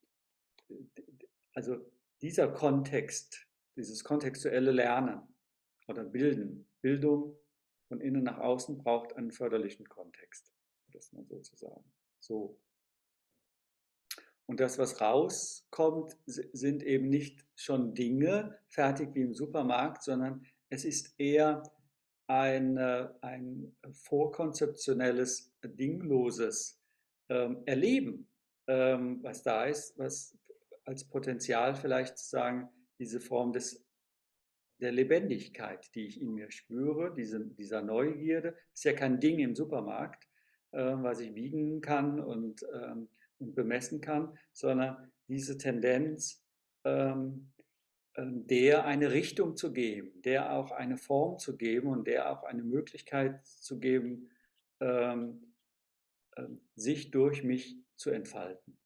[1.54, 1.78] also
[2.20, 3.46] dieser Kontext,
[3.76, 5.20] dieses kontextuelle Lernen
[5.88, 7.36] oder Bilden, Bildung
[7.88, 10.52] von innen nach außen braucht einen förderlichen Kontext,
[10.92, 11.84] das man sozusagen
[12.20, 12.58] so.
[14.46, 20.84] Und das, was rauskommt, sind eben nicht schon Dinge, fertig wie im Supermarkt, sondern es
[20.84, 21.62] ist eher
[22.26, 26.80] ein, ein vorkonzeptionelles, dingloses
[27.28, 28.28] ähm, Erleben,
[28.66, 30.36] ähm, was da ist, was
[30.84, 33.84] als Potenzial vielleicht sagen, diese Form des,
[34.80, 39.54] der Lebendigkeit, die ich in mir spüre, diese, dieser Neugierde, ist ja kein Ding im
[39.54, 40.28] Supermarkt,
[40.72, 43.08] äh, was ich wiegen kann und, ähm,
[43.38, 46.44] und bemessen kann, sondern diese Tendenz,
[46.84, 47.51] ähm,
[48.16, 52.62] der eine Richtung zu geben, der auch eine Form zu geben und der auch eine
[52.62, 54.28] Möglichkeit zu geben,
[54.80, 55.54] ähm,
[56.36, 56.44] äh,
[56.74, 58.76] sich durch mich zu entfalten.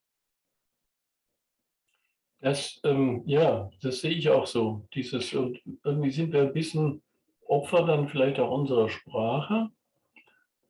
[2.40, 4.86] Das, ähm, ja, das sehe ich auch so.
[4.94, 7.02] Dieses, und irgendwie sind wir ein bisschen
[7.46, 9.70] Opfer dann vielleicht auch unserer Sprache.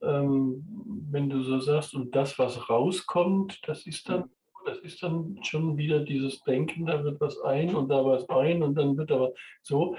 [0.01, 0.65] Ähm,
[1.11, 4.31] wenn du so sagst, und das, was rauskommt, das ist dann,
[4.67, 8.63] das ist dann schon wieder dieses Denken, da wird was ein und da was ein
[8.63, 9.97] und dann wird aber so.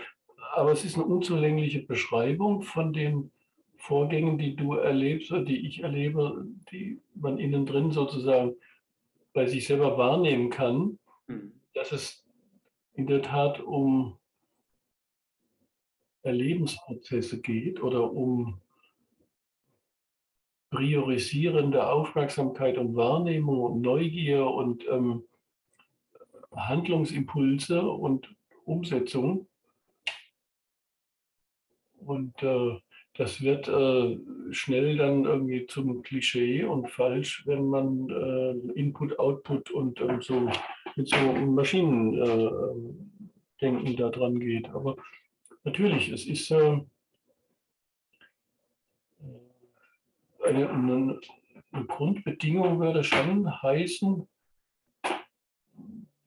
[0.53, 3.31] Aber es ist eine unzulängliche Beschreibung von den
[3.77, 8.55] Vorgängen, die du erlebst oder die ich erlebe, die man innen drin sozusagen
[9.33, 10.99] bei sich selber wahrnehmen kann.
[11.27, 12.25] Mhm dass es
[12.93, 14.17] in der Tat um
[16.23, 18.59] Erlebensprozesse geht oder um
[20.69, 25.23] priorisierende Aufmerksamkeit und Wahrnehmung und Neugier und ähm,
[26.55, 28.33] Handlungsimpulse und
[28.65, 29.47] Umsetzung.
[31.99, 32.77] Und äh,
[33.17, 34.17] das wird äh,
[34.51, 40.49] schnell dann irgendwie zum Klischee und falsch, wenn man äh, Input, Output und ähm, so
[40.95, 42.67] mit so Maschinendenken
[43.59, 44.69] äh, da dran geht.
[44.69, 44.97] Aber
[45.63, 46.53] natürlich, es ist
[50.47, 51.19] eine, eine,
[51.71, 54.27] eine Grundbedingung würde schon heißen,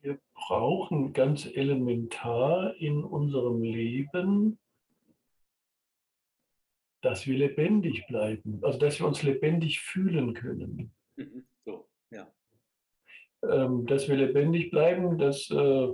[0.02, 4.58] wir brauchen ganz elementar in unserem Leben
[7.00, 10.92] dass wir lebendig bleiben, also dass wir uns lebendig fühlen können.
[11.16, 11.44] Mhm.
[11.64, 12.26] So, ja.
[13.42, 15.88] Ähm, dass wir lebendig bleiben, das äh,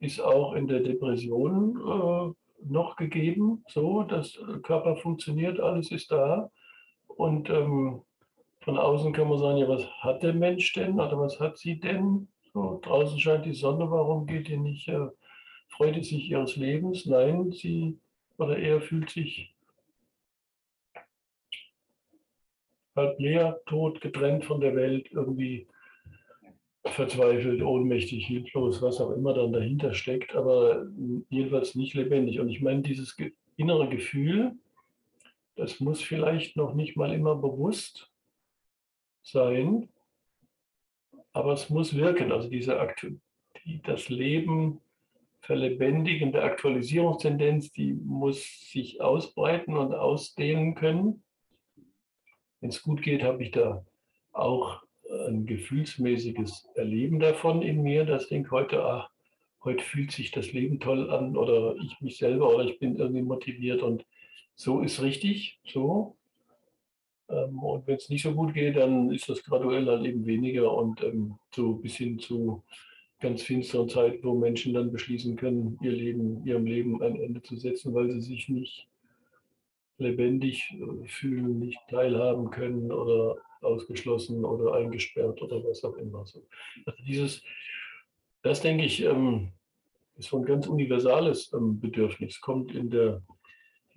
[0.00, 6.10] ist auch in der Depression äh, noch gegeben, so, dass der Körper funktioniert, alles ist
[6.10, 6.50] da.
[7.20, 8.00] Und ähm,
[8.62, 11.78] von außen kann man sagen, ja, was hat der Mensch denn oder was hat sie
[11.78, 12.28] denn?
[12.54, 15.06] So, draußen scheint die Sonne, warum geht ihr nicht, äh,
[15.68, 17.04] freut ihr sich ihres Lebens?
[17.04, 17.98] Nein, sie
[18.38, 19.54] oder er fühlt sich
[22.96, 25.66] halb leer, tot, getrennt von der Welt, irgendwie
[26.86, 30.86] verzweifelt, ohnmächtig, hilflos, was auch immer dann dahinter steckt, aber
[31.28, 32.40] jedenfalls nicht lebendig.
[32.40, 33.14] Und ich meine, dieses
[33.58, 34.56] innere Gefühl,
[35.60, 38.10] das muss vielleicht noch nicht mal immer bewusst
[39.22, 39.90] sein,
[41.34, 42.32] aber es muss wirken.
[42.32, 43.18] Also diese Aktu
[43.66, 44.80] die, das Leben
[45.40, 51.22] verlebendigende Aktualisierungstendenz, die muss sich ausbreiten und ausdehnen können.
[52.60, 53.84] Wenn es gut geht, habe ich da
[54.32, 54.82] auch
[55.26, 59.10] ein gefühlsmäßiges Erleben davon in mir, dass ich denke heute, ach,
[59.62, 63.22] heute fühlt sich das Leben toll an oder ich mich selber oder ich bin irgendwie
[63.22, 64.06] motiviert und
[64.60, 66.18] so ist richtig, so.
[67.30, 70.70] Ähm, und wenn es nicht so gut geht, dann ist das graduell halt eben weniger
[70.74, 72.62] und ähm, so bis hin zu
[73.20, 77.56] ganz finsteren Zeiten, wo Menschen dann beschließen können, ihr Leben, ihrem Leben ein Ende zu
[77.56, 78.86] setzen, weil sie sich nicht
[79.96, 86.18] lebendig äh, fühlen, nicht teilhaben können oder ausgeschlossen oder eingesperrt oder was auch immer.
[86.18, 86.42] Also
[87.06, 87.42] dieses,
[88.42, 89.52] das denke ich, ähm,
[90.18, 93.22] ist so ein ganz universales ähm, Bedürfnis, kommt in der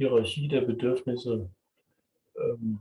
[0.04, 1.50] Hierarchie der Bedürfnisse
[2.38, 2.80] ähm,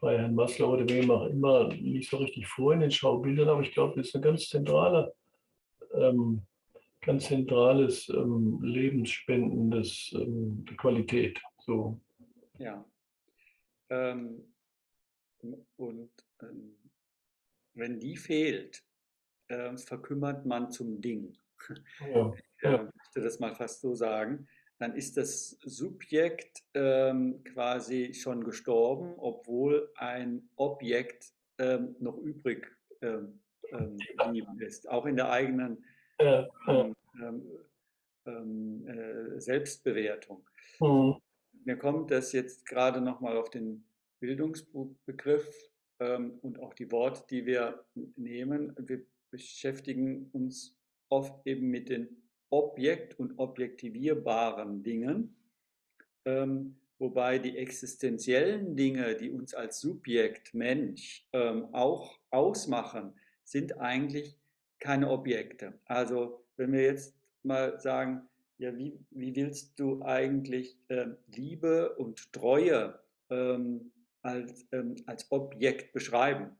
[0.00, 3.62] bei Herrn Maslow oder wem auch immer nicht so richtig vor in den Schaubildern, aber
[3.62, 5.14] ich glaube, das ist eine ganz zentrale,
[5.94, 6.42] ähm,
[7.00, 11.40] ganz zentrales ähm, lebensspendendes ähm, Qualität.
[11.58, 12.00] So.
[12.58, 12.84] Ja.
[13.90, 14.54] Ähm,
[15.76, 16.10] und
[16.42, 16.76] ähm,
[17.74, 18.82] wenn die fehlt,
[19.48, 21.36] äh, verkümmert man zum Ding.
[22.12, 24.48] Ja, ich äh, möchte das mal fast so sagen.
[24.82, 32.66] Dann ist das Subjekt ähm, quasi schon gestorben, obwohl ein Objekt ähm, noch übrig
[33.00, 33.38] ähm,
[33.70, 35.84] ähm, geblieben ist, auch in der eigenen.
[36.18, 36.96] Ähm,
[38.26, 40.44] ähm, äh, Selbstbewertung.
[40.80, 41.14] Mhm.
[41.64, 43.84] Mir kommt das jetzt gerade nochmal auf den
[44.18, 47.84] Bildungsbegriff und auch die Worte, die wir
[48.16, 48.74] nehmen.
[48.76, 50.76] Wir beschäftigen uns
[51.08, 52.21] oft eben mit den
[52.52, 55.34] objekt- und objektivierbaren Dingen,
[56.24, 64.38] ähm, wobei die existenziellen Dinge, die uns als Subjekt Mensch ähm, auch ausmachen, sind eigentlich
[64.78, 65.78] keine Objekte.
[65.86, 68.28] Also wenn wir jetzt mal sagen,
[68.58, 73.00] ja, wie, wie willst du eigentlich äh, Liebe und Treue
[73.30, 73.90] ähm,
[74.22, 76.56] als, ähm, als Objekt beschreiben.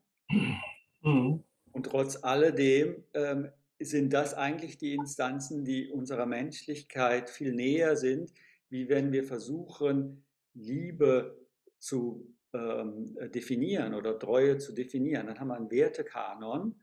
[1.03, 1.45] Mhm.
[1.73, 3.51] Und trotz alledem ähm,
[3.85, 8.33] sind das eigentlich die Instanzen, die unserer Menschlichkeit viel näher sind,
[8.69, 10.25] wie wenn wir versuchen,
[10.55, 11.39] Liebe
[11.79, 15.27] zu ähm, definieren oder Treue zu definieren.
[15.27, 16.75] Dann haben wir einen Wertekanon,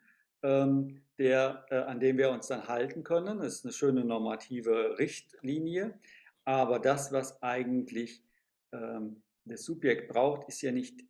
[0.44, 3.40] ähm, der, äh, an dem wir uns dann halten können.
[3.40, 6.00] Das ist eine schöne normative Richtlinie.
[6.46, 8.24] Aber das, was eigentlich
[8.72, 11.06] ähm, das Subjekt braucht, ist ja nicht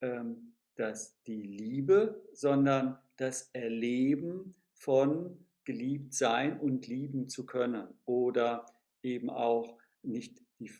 [0.00, 8.66] ähm, das, die Liebe, sondern das Erleben von geliebt sein und lieben zu können oder
[9.02, 10.70] eben auch nicht die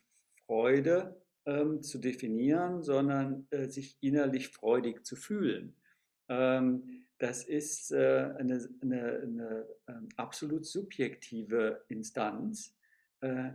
[0.46, 5.74] Freude ähm, zu definieren, sondern äh, sich innerlich freudig zu fühlen.
[6.28, 12.76] Ähm, das ist äh, eine, eine, eine ähm, absolut subjektive Instanz.
[13.20, 13.52] Äh,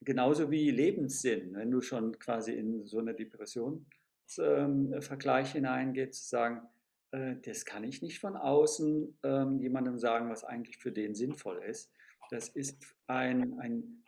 [0.00, 6.62] genauso wie Lebenssinn, wenn du schon quasi in so eine Depressionsvergleich ähm, hineingehst, zu sagen,
[7.12, 11.62] äh, das kann ich nicht von außen ähm, jemandem sagen, was eigentlich für den sinnvoll
[11.64, 11.92] ist.
[12.30, 14.04] Das ist ein, ein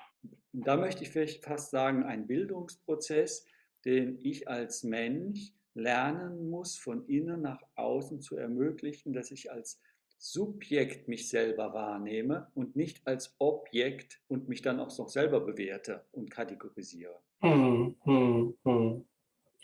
[0.52, 3.46] da möchte ich fast sagen, ein Bildungsprozess,
[3.84, 9.80] den ich als Mensch lernen muss, von innen nach außen zu ermöglichen, dass ich als
[10.18, 16.04] Subjekt mich selber wahrnehme und nicht als Objekt und mich dann auch noch selber bewerte
[16.12, 17.18] und kategorisiere.
[17.40, 19.08] Hm, hm, hm.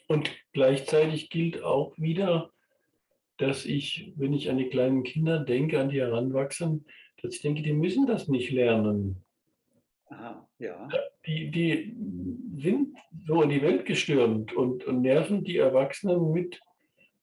[0.09, 2.53] Und gleichzeitig gilt auch wieder,
[3.39, 6.87] dass ich, wenn ich an die kleinen Kinder denke, an die Heranwachsenden,
[7.23, 9.25] dass ich denke, die müssen das nicht lernen.
[10.09, 10.89] Aha, ja.
[11.27, 11.97] Die, die
[12.59, 16.61] sind so in die Welt gestürmt und, und nerven die Erwachsenen mit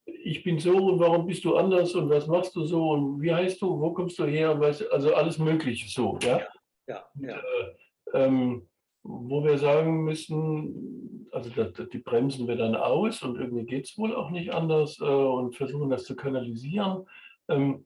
[0.06, 3.32] ich bin so und warum bist du anders und was machst du so und wie
[3.32, 6.40] heißt du, wo kommst du her und weißt, also alles Mögliche so, ja.
[6.86, 7.34] ja, ja, ja.
[7.36, 8.68] Und, äh, ähm,
[9.04, 14.14] wo wir sagen müssen, also die bremsen wir dann aus und irgendwie geht es wohl
[14.14, 17.06] auch nicht anders äh, und versuchen das zu kanalisieren.
[17.48, 17.84] Ähm,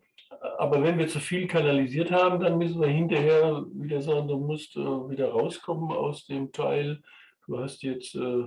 [0.58, 4.76] aber wenn wir zu viel kanalisiert haben, dann müssen wir hinterher wieder sagen, du musst
[4.76, 7.02] äh, wieder rauskommen aus dem Teil.
[7.46, 8.44] Du hast jetzt äh,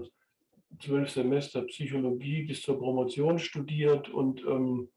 [0.80, 4.90] zwölf Semester Psychologie bis zur Promotion studiert und ähm,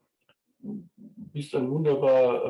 [1.33, 2.45] bist ein wunderbar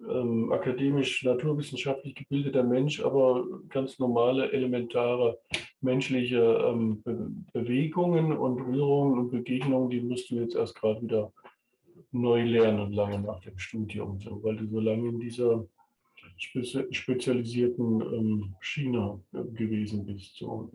[0.00, 5.38] ähm, akademisch, naturwissenschaftlich gebildeter Mensch, aber ganz normale, elementare
[5.80, 11.32] menschliche ähm, Be Bewegungen und Rührungen und Begegnungen, die musst du jetzt erst gerade wieder
[12.12, 15.66] neu lernen, lange nach dem Studium, so, weil du so lange in dieser
[16.36, 20.36] spezialisierten ähm, Schiene äh, gewesen bist.
[20.36, 20.70] So.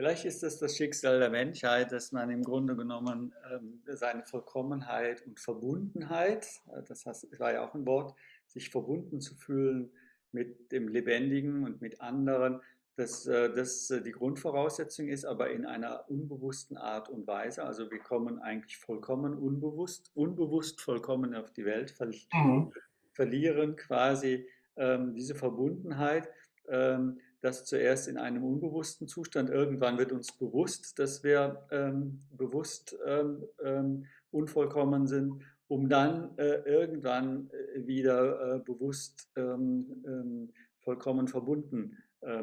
[0.00, 5.26] Vielleicht ist es das Schicksal der Menschheit, dass man im Grunde genommen ähm, seine Vollkommenheit
[5.26, 8.14] und Verbundenheit, äh, das war ja auch ein Wort,
[8.46, 9.90] sich verbunden zu fühlen
[10.32, 12.62] mit dem Lebendigen und mit anderen,
[12.96, 17.62] dass äh, das äh, die Grundvoraussetzung ist, aber in einer unbewussten Art und Weise.
[17.62, 21.94] Also wir kommen eigentlich vollkommen unbewusst, unbewusst vollkommen auf die Welt,
[22.32, 22.72] mhm.
[23.12, 26.30] verlieren quasi ähm, diese Verbundenheit.
[26.68, 29.50] Ähm, das zuerst in einem unbewussten Zustand.
[29.50, 36.62] Irgendwann wird uns bewusst, dass wir ähm, bewusst ähm, ähm, unvollkommen sind, um dann äh,
[36.64, 41.96] irgendwann äh, wieder äh, bewusst ähm, ähm, vollkommen verbunden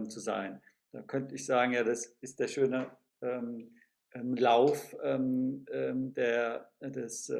[0.07, 0.59] zu sein.
[0.91, 2.89] Da könnte ich sagen, ja, das ist der schöne
[4.15, 7.33] Lauf der, des,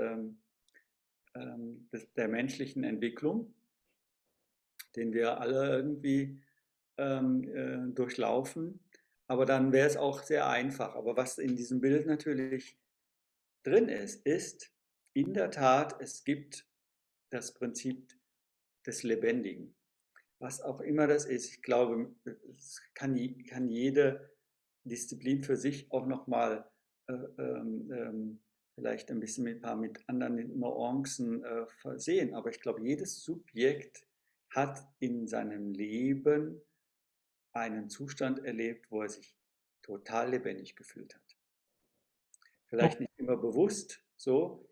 [1.91, 3.55] des, der menschlichen Entwicklung,
[4.95, 6.39] den wir alle irgendwie
[6.97, 8.79] ähm, äh, durchlaufen.
[9.27, 10.95] Aber dann wäre es auch sehr einfach.
[10.95, 12.77] Aber was in diesem Bild natürlich
[13.63, 14.71] drin ist, ist
[15.13, 16.65] in der Tat, es gibt
[17.31, 18.13] das Prinzip
[18.85, 19.75] des Lebendigen.
[20.39, 21.51] Was auch immer das ist.
[21.51, 22.15] Ich glaube,
[22.55, 24.31] es kann, kann jede
[24.83, 26.69] Disziplin für sich auch nochmal
[27.07, 28.39] äh, ähm, ähm,
[28.75, 32.35] vielleicht ein bisschen mit, mit anderen Nuancen äh, versehen.
[32.35, 34.05] Aber ich glaube, jedes Subjekt
[34.51, 36.61] hat in seinem Leben
[37.59, 39.35] einen Zustand erlebt, wo er sich
[39.81, 41.37] total lebendig gefühlt hat.
[42.65, 44.67] Vielleicht nicht immer bewusst so.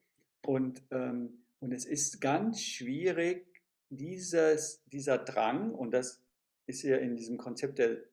[0.45, 3.47] Und, ähm, und es ist ganz schwierig,
[3.89, 6.21] dieses, dieser Drang, und das
[6.67, 8.03] ist ja in diesem Konzept der,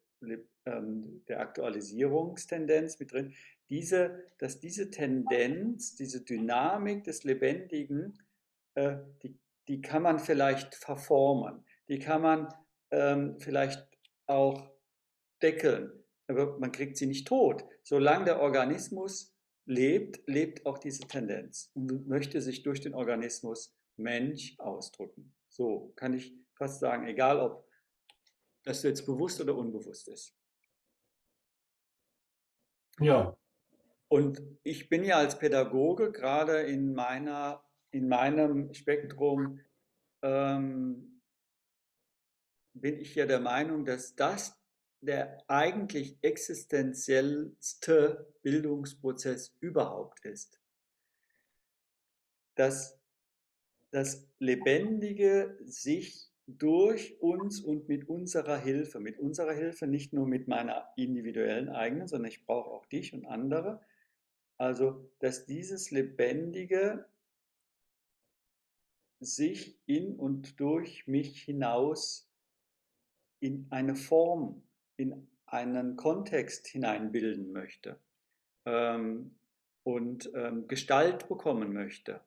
[0.66, 3.34] ähm, der Aktualisierungstendenz mit drin,
[3.68, 8.18] diese, dass diese Tendenz, diese Dynamik des Lebendigen,
[8.74, 12.54] äh, die, die kann man vielleicht verformen, die kann man
[12.90, 13.91] ähm, vielleicht
[14.33, 14.70] auch
[15.43, 15.93] deckeln.
[16.26, 17.64] Aber man kriegt sie nicht tot.
[17.83, 24.55] Solange der Organismus lebt, lebt auch diese Tendenz und möchte sich durch den Organismus Mensch
[24.59, 25.35] ausdrücken.
[25.49, 27.68] So kann ich fast sagen, egal ob
[28.64, 30.37] das jetzt bewusst oder unbewusst ist.
[33.01, 33.37] Ja.
[34.09, 39.61] Und ich bin ja als Pädagoge gerade in meiner in meinem Spektrum
[40.22, 41.11] ähm,
[42.74, 44.58] bin ich ja der Meinung, dass das
[45.02, 50.60] der eigentlich existenziellste Bildungsprozess überhaupt ist.
[52.54, 52.98] Dass
[53.90, 60.48] das Lebendige sich durch uns und mit unserer Hilfe, mit unserer Hilfe, nicht nur mit
[60.48, 63.80] meiner individuellen eigenen, sondern ich brauche auch dich und andere,
[64.56, 67.06] also dass dieses Lebendige
[69.20, 72.32] sich in und durch mich hinaus
[73.43, 74.62] in eine Form,
[74.97, 77.99] in einen Kontext hineinbilden möchte
[78.64, 79.34] ähm,
[79.82, 82.20] und ähm, Gestalt bekommen möchte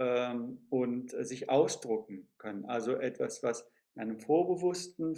[0.00, 2.64] ähm, und äh, sich ausdrucken können.
[2.64, 5.16] Also etwas, was in einem vorbewussten,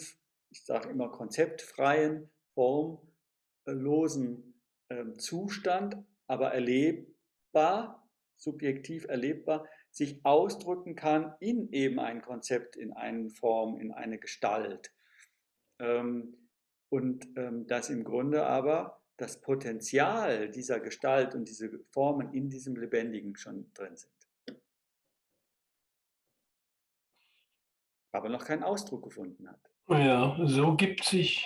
[0.51, 4.55] ich sage immer konzeptfreien, formlosen
[4.91, 5.97] ähm, Zustand,
[6.27, 13.93] aber erlebbar, subjektiv erlebbar, sich ausdrücken kann in eben ein Konzept, in eine Form, in
[13.93, 14.93] eine Gestalt.
[15.79, 16.37] Ähm,
[16.91, 22.77] und ähm, dass im Grunde aber das Potenzial dieser Gestalt und diese Formen in diesem
[22.77, 24.13] Lebendigen schon drin sind.
[28.13, 29.61] Aber noch keinen Ausdruck gefunden hat.
[29.89, 31.45] Ja, so gibt sich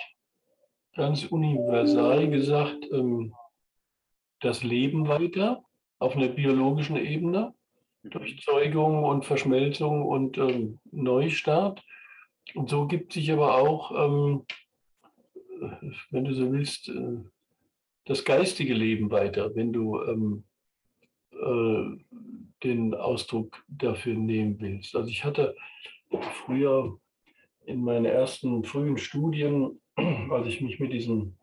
[0.95, 3.33] ganz universal gesagt ähm,
[4.39, 5.63] das Leben weiter
[5.99, 7.53] auf einer biologischen Ebene
[8.03, 8.09] mhm.
[8.11, 10.37] durch Zeugung und Verschmelzung und
[10.91, 11.83] Neustart.
[12.55, 14.45] Und so gibt sich aber auch, ähm,
[16.11, 17.19] wenn du so willst, äh,
[18.05, 20.43] das geistige Leben weiter, wenn du ähm,
[21.31, 21.97] äh,
[22.63, 24.95] den Ausdruck dafür nehmen willst.
[24.95, 25.55] Also ich hatte
[26.45, 26.99] früher
[27.65, 31.37] in meinen ersten frühen Studien, als ich mich mit diesem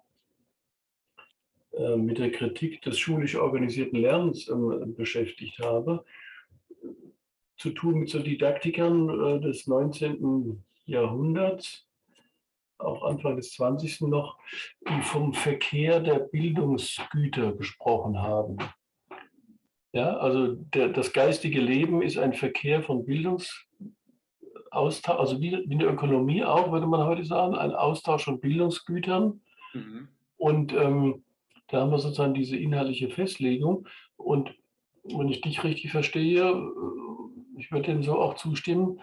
[1.72, 6.04] äh, mit der Kritik des schulisch organisierten Lernens ähm, beschäftigt habe,
[7.56, 10.62] zu tun mit so Didaktikern äh, des 19.
[10.90, 11.86] Jahrhunderts,
[12.78, 14.02] auch Anfang des 20.
[14.02, 14.38] noch,
[14.88, 18.58] die vom Verkehr der Bildungsgüter gesprochen haben.
[19.92, 25.78] Ja, also der, das geistige Leben ist ein Verkehr von Bildungsaustausch, also wie, wie in
[25.78, 29.40] der Ökonomie auch, würde man heute sagen, ein Austausch von Bildungsgütern.
[29.74, 30.08] Mhm.
[30.36, 31.24] Und ähm,
[31.68, 33.86] da haben wir sozusagen diese inhaltliche Festlegung.
[34.16, 34.54] Und
[35.04, 39.00] wenn ich dich richtig verstehe, äh, ich würde dem so auch zustimmen,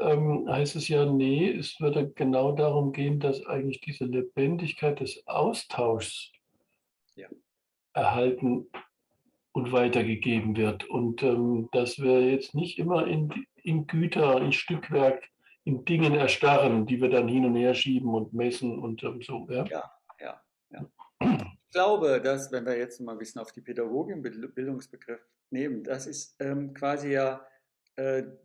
[0.00, 5.26] ähm, heißt es ja, nee, es würde genau darum gehen, dass eigentlich diese Lebendigkeit des
[5.26, 6.32] Austauschs
[7.14, 7.28] ja.
[7.92, 8.66] erhalten
[9.52, 10.88] und weitergegeben wird.
[10.88, 15.22] Und ähm, dass wir jetzt nicht immer in, in Güter, in Stückwerk,
[15.64, 19.46] in Dingen erstarren, die wir dann hin und her schieben und messen und ähm, so.
[19.50, 19.90] Ja, ja,
[20.20, 20.40] ja.
[20.70, 20.86] ja.
[21.20, 25.20] Ich glaube, dass, wenn wir jetzt mal ein bisschen auf die Pädagogin Bildungsbegriff
[25.50, 27.44] nehmen, das ist ähm, quasi ja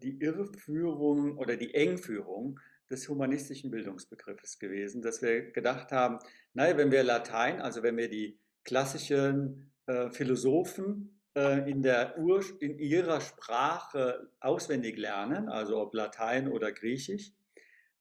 [0.02, 6.20] die Irreführung oder die Engführung des humanistischen Bildungsbegriffes gewesen, dass wir gedacht haben,
[6.54, 12.44] naja, wenn wir Latein, also wenn wir die klassischen äh, Philosophen äh, in, der Ur
[12.60, 17.32] in ihrer Sprache auswendig lernen, also ob Latein oder Griechisch,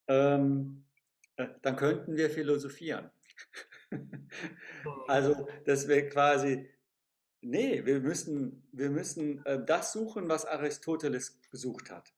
[0.08, 0.84] ähm,
[1.36, 3.10] äh, dann könnten wir philosophieren.
[5.08, 6.68] also, dass wir quasi,
[7.44, 12.12] nee, wir müssen, wir müssen äh, das suchen, was Aristoteles gesucht hat.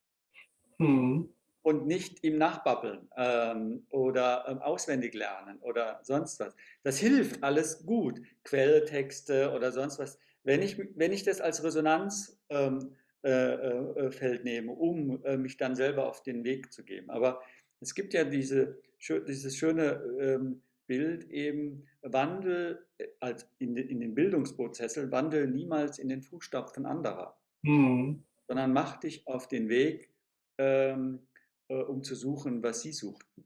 [0.78, 1.30] Mhm.
[1.62, 6.54] Und nicht ihm nachbabbeln ähm, oder ähm, auswendig lernen oder sonst was.
[6.84, 8.20] Das hilft alles gut.
[8.44, 10.18] Quelltexte oder sonst was.
[10.44, 15.74] Wenn ich, wenn ich das als Resonanzfeld ähm, äh, äh, nehme, um äh, mich dann
[15.74, 17.10] selber auf den Weg zu geben.
[17.10, 17.42] Aber
[17.80, 18.78] es gibt ja diese,
[19.26, 26.08] dieses schöne ähm, Bild eben Wandel äh, als in, in den Bildungsprozessen, Wandel niemals in
[26.08, 28.24] den Fußstapfen anderer, mhm.
[28.46, 30.10] sondern mach dich auf den Weg,
[30.58, 31.26] ähm,
[31.68, 33.44] äh, um zu suchen, was sie suchten.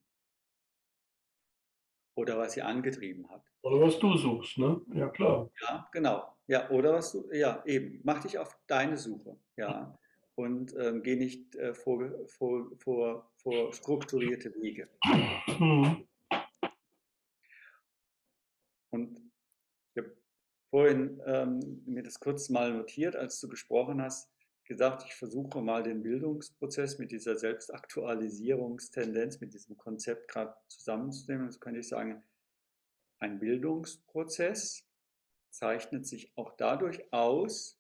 [2.17, 3.43] Oder was sie angetrieben hat.
[3.63, 4.81] Oder was du suchst, ne?
[4.95, 5.51] Ja, klar.
[5.63, 6.35] Ja, genau.
[6.47, 8.01] Ja, oder was du, ja, eben.
[8.03, 9.97] Mach dich auf deine Suche, ja.
[10.35, 14.89] Und ähm, geh nicht äh, vor, vor, vor, vor strukturierte Wege.
[15.59, 16.09] Mhm.
[18.91, 19.31] Und
[19.95, 20.17] ich habe
[20.71, 24.31] vorhin ähm, mir das kurz mal notiert, als du gesprochen hast,
[24.65, 31.47] gesagt, ich versuche mal den Bildungsprozess mit dieser Selbstaktualisierungstendenz, mit diesem Konzept gerade zusammenzunehmen.
[31.47, 32.23] Das könnte ich sagen,
[33.19, 34.87] ein Bildungsprozess
[35.51, 37.77] zeichnet sich auch dadurch aus,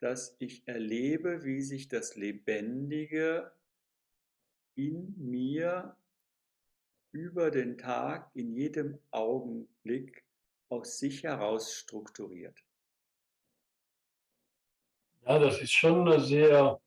[0.00, 3.52] dass ich erlebe, wie sich das Lebendige
[4.74, 5.96] in mir
[7.12, 10.21] über den Tag in jedem Augenblick
[10.72, 12.58] aus sich heraus strukturiert.
[15.26, 16.80] Ja, das ist schon eine sehr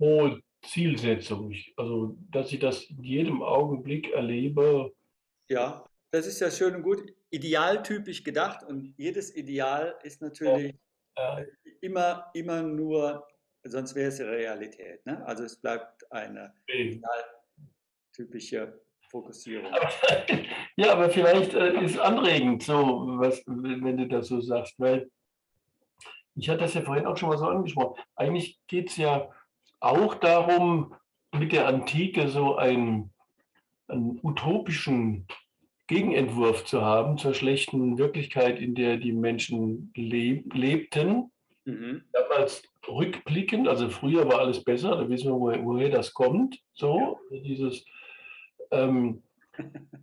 [0.00, 1.54] hohe Zielsetzung.
[1.76, 4.94] Also, dass ich das in jedem Augenblick erlebe.
[5.48, 7.12] Ja, das ist ja schön und gut.
[7.30, 10.74] Idealtypisch gedacht und jedes Ideal ist natürlich
[11.16, 11.40] ja.
[11.40, 11.46] Ja.
[11.80, 13.26] immer, immer nur,
[13.64, 15.06] sonst wäre es Realität.
[15.06, 15.24] Ne?
[15.26, 18.82] Also es bleibt eine idealtypische
[19.12, 19.70] Fokussierung.
[20.76, 25.08] ja, aber vielleicht äh, ist anregend so, was, wenn du das so sagst, weil
[26.34, 28.00] ich hatte das ja vorhin auch schon mal so angesprochen.
[28.16, 29.28] Eigentlich geht es ja
[29.80, 30.94] auch darum,
[31.32, 33.12] mit der Antike so einen,
[33.86, 35.26] einen utopischen
[35.88, 41.30] Gegenentwurf zu haben zur schlechten Wirklichkeit, in der die Menschen leb lebten.
[41.64, 42.02] Mhm.
[42.12, 46.58] Damals rückblickend, also früher war alles besser, da wissen wir, woher, woher das kommt.
[46.72, 47.40] So, ja.
[47.40, 47.84] dieses
[48.72, 49.22] ähm,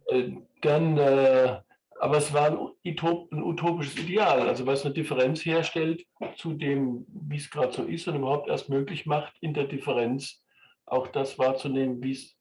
[0.07, 1.59] äh, dann, äh,
[1.99, 6.05] aber es war ein, Utop, ein, utopisches Ideal, also was eine Differenz herstellt
[6.37, 10.41] zu dem, wie es gerade so ist und überhaupt erst möglich macht, in der Differenz
[10.85, 12.37] auch das wahrzunehmen, wie es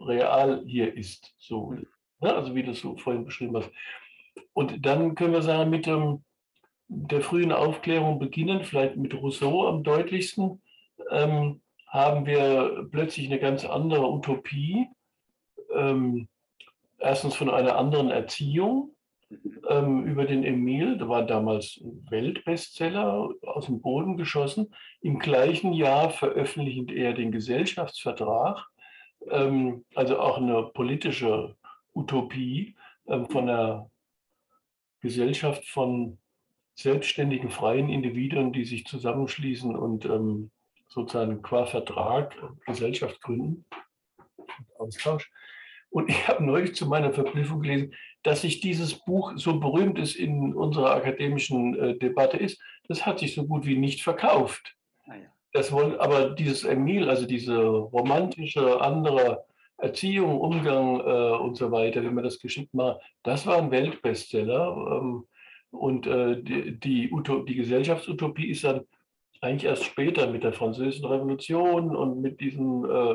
[0.00, 1.34] real hier ist.
[1.38, 1.72] So,
[2.20, 2.34] ne?
[2.34, 3.70] Also wie du es so vorhin beschrieben hast.
[4.52, 6.24] Und dann können wir sagen, mit dem,
[6.88, 10.60] der frühen Aufklärung beginnen, vielleicht mit Rousseau am deutlichsten,
[11.10, 14.88] ähm, haben wir plötzlich eine ganz andere Utopie,
[15.74, 16.28] ähm,
[16.98, 18.94] erstens von einer anderen Erziehung
[19.68, 24.74] ähm, über den Emil, der war damals Weltbestseller, aus dem Boden geschossen.
[25.00, 28.66] Im gleichen Jahr veröffentlicht er den Gesellschaftsvertrag,
[29.28, 31.56] ähm, also auch eine politische
[31.94, 33.90] Utopie ähm, von einer
[35.00, 36.18] Gesellschaft von
[36.74, 40.50] selbstständigen, freien Individuen, die sich zusammenschließen und ähm,
[40.88, 43.64] sozusagen qua Vertrag Gesellschaft gründen.
[44.78, 45.30] Austausch.
[45.90, 50.14] Und ich habe neulich zu meiner Verblüffung gelesen, dass sich dieses Buch so berühmt ist
[50.14, 54.76] in unserer akademischen äh, Debatte ist, das hat sich so gut wie nicht verkauft.
[55.04, 55.28] Ah, ja.
[55.52, 59.44] Das wollen, aber dieses Emil, also diese romantische andere
[59.78, 65.00] Erziehung, Umgang äh, und so weiter, wie man das geschickt macht, das war ein Weltbestseller.
[65.00, 65.24] Ähm,
[65.70, 67.10] und äh, die, die,
[67.48, 68.82] die Gesellschaftsutopie ist dann
[69.40, 73.14] eigentlich erst später mit der Französischen Revolution und mit diesen äh,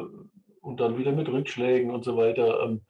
[0.66, 2.82] und dann wieder mit Rückschlägen und so weiter ähm,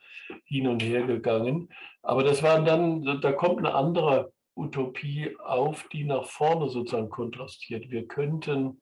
[0.46, 1.70] hin und her gegangen.
[2.02, 7.92] Aber das waren dann, da kommt eine andere Utopie auf, die nach vorne sozusagen kontrastiert.
[7.92, 8.82] Wir könnten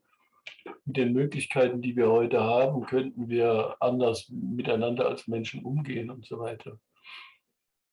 [0.86, 6.26] mit den Möglichkeiten, die wir heute haben, könnten wir anders miteinander als Menschen umgehen und
[6.26, 6.80] so weiter.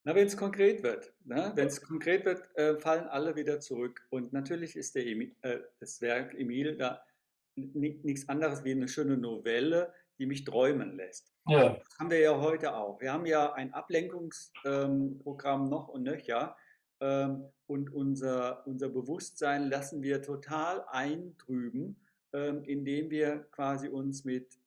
[0.05, 1.53] Na, wenn es konkret wird, ne?
[1.55, 4.07] wenn es konkret wird, äh, fallen alle wieder zurück.
[4.11, 7.03] Und natürlich ist der Emil, äh, das Werk Emil da
[7.55, 11.33] nichts anderes wie eine schöne Novelle, die mich träumen lässt.
[11.49, 11.71] Ja.
[11.71, 13.01] Das haben wir ja heute auch.
[13.01, 16.57] Wir haben ja ein Ablenkungsprogramm ähm, noch und nöcher.
[17.01, 21.97] Ähm, und unser, unser Bewusstsein lassen wir total eintrüben,
[22.35, 24.59] ähm, indem wir quasi uns mit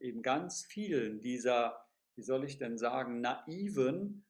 [0.00, 1.80] eben ganz vielen dieser,
[2.16, 4.24] wie soll ich denn sagen, naiven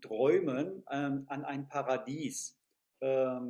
[0.00, 2.56] Träumen an ein Paradies
[3.00, 3.40] äh,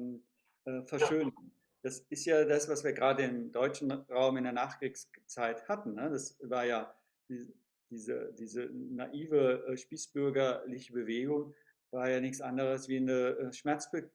[0.87, 1.56] verschönen.
[1.87, 5.95] Das ist ja das, was wir gerade im deutschen Raum in der Nachkriegszeit hatten.
[5.95, 6.11] Ne?
[6.11, 6.93] Das war ja
[7.28, 7.47] die,
[7.91, 11.55] diese, diese naive äh, spießbürgerliche Bewegung,
[11.93, 14.11] war ja nichts anderes wie eine äh, Schmerzbe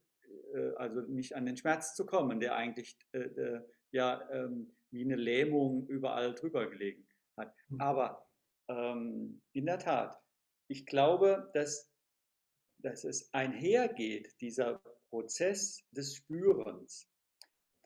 [0.53, 3.61] äh, also nicht an den Schmerz zu kommen, der eigentlich äh, äh,
[3.91, 7.07] ja ähm, wie eine Lähmung überall drüber gelegen
[7.37, 7.55] hat.
[7.69, 7.79] Mhm.
[7.79, 8.27] Aber
[8.67, 10.21] ähm, in der Tat,
[10.67, 11.89] ich glaube, dass,
[12.79, 17.07] dass es einhergeht, dieser Prozess des Spürens,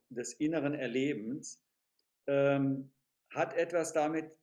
[0.09, 1.61] des inneren Erlebens,
[2.27, 2.91] ähm,
[3.29, 4.37] hat etwas damit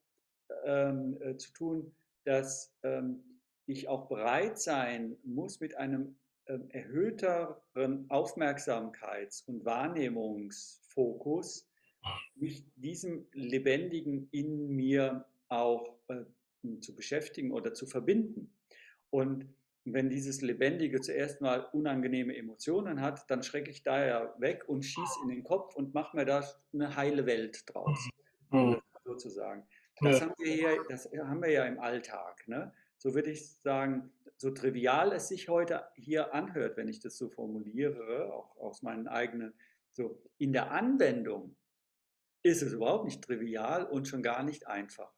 [0.65, 1.95] ähm, äh, zu tun,
[2.25, 3.23] dass ähm,
[3.67, 11.69] ich auch bereit sein muss, mit einem ähm, erhöhteren Aufmerksamkeits- und Wahrnehmungsfokus
[12.35, 16.25] mich diesem Lebendigen in mir auch äh,
[16.81, 18.53] zu beschäftigen oder zu verbinden.
[19.11, 19.47] Und
[19.85, 24.83] wenn dieses Lebendige zuerst mal unangenehme Emotionen hat, dann schrecke ich da ja weg und
[24.83, 28.09] schieße in den Kopf und mache mir da eine heile Welt draus,
[28.51, 28.81] mhm.
[29.05, 29.67] sozusagen.
[30.01, 30.27] Das, ja.
[30.27, 32.47] haben wir hier, das haben wir ja im Alltag.
[32.47, 32.73] Ne?
[32.97, 37.29] So würde ich sagen, so trivial es sich heute hier anhört, wenn ich das so
[37.29, 39.55] formuliere, auch aus meinen eigenen,
[39.93, 41.57] so in der Anwendung
[42.43, 45.13] ist es überhaupt nicht trivial und schon gar nicht einfach.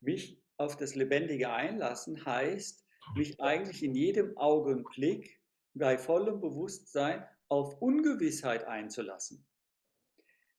[0.00, 2.83] Mich auf das Lebendige einlassen heißt,
[3.14, 5.40] mich eigentlich in jedem Augenblick
[5.74, 9.46] bei vollem Bewusstsein auf Ungewissheit einzulassen.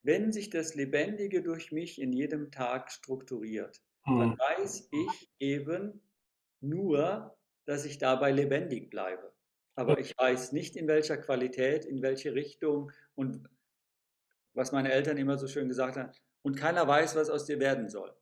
[0.03, 4.37] Wenn sich das Lebendige durch mich in jedem Tag strukturiert, dann hm.
[4.37, 6.01] weiß ich eben
[6.61, 7.35] nur,
[7.65, 9.33] dass ich dabei lebendig bleibe.
[9.75, 13.49] Aber ich weiß nicht, in welcher Qualität, in welche Richtung und
[14.53, 16.11] was meine Eltern immer so schön gesagt haben,
[16.43, 18.15] und keiner weiß, was aus dir werden soll.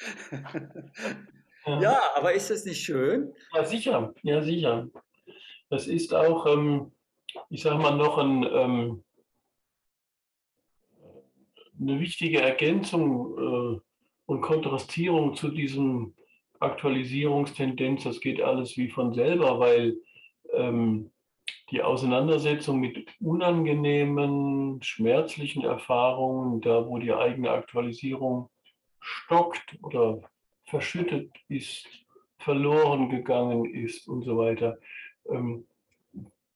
[1.66, 3.34] ja, aber ist das nicht schön?
[3.54, 4.88] Ja, sicher, ja, sicher.
[5.68, 6.92] Das ist auch, ähm,
[7.48, 9.04] ich sage mal, noch ein, ähm,
[11.80, 13.80] eine wichtige Ergänzung äh,
[14.26, 16.14] und Kontrastierung zu diesem
[16.58, 19.96] Aktualisierungstendenz, das geht alles wie von selber, weil
[20.52, 21.10] ähm,
[21.70, 28.50] die Auseinandersetzung mit unangenehmen, schmerzlichen Erfahrungen, da wo die eigene Aktualisierung
[28.98, 30.20] stockt oder
[30.70, 31.86] verschüttet ist,
[32.38, 34.78] verloren gegangen ist und so weiter.
[35.28, 35.66] Ähm,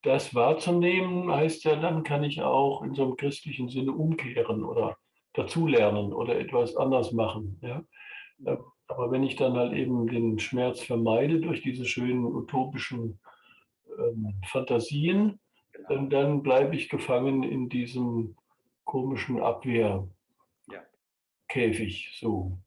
[0.02, 4.96] das wahrzunehmen heißt ja, dann kann ich auch in so einem christlichen Sinne umkehren oder
[5.32, 7.58] dazulernen oder etwas anders machen.
[7.62, 7.82] Ja?
[8.46, 13.18] Ähm, aber wenn ich dann halt eben den Schmerz vermeide durch diese schönen utopischen
[13.98, 15.40] ähm, Fantasien,
[15.88, 18.36] dann, bleibe ich gefangen in diesem
[18.84, 22.16] komischen Abwehrkäfig.
[22.20, 22.58] So.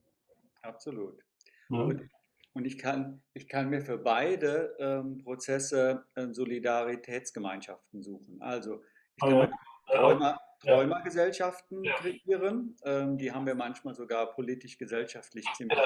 [0.61, 1.26] Absolut.
[1.69, 2.09] Und,
[2.53, 8.41] und, ich, kann, ich kann mir für beide ähm, Prozesse äh, Solidaritätsgemeinschaften suchen.
[8.41, 8.83] Also
[9.15, 9.49] ich kann ah,
[9.89, 9.99] ja.
[9.99, 11.93] Träumer, Träumergesellschaften ja.
[11.95, 12.75] kreieren.
[12.83, 15.79] Ähm, die haben wir manchmal sogar politisch-gesellschaftlich ziemlich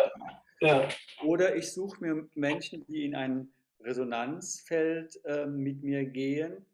[0.62, 0.88] ja.
[1.24, 3.52] Oder ich suche mir Menschen, die in ein
[3.84, 6.66] Resonanzfeld ähm, mit mir gehen,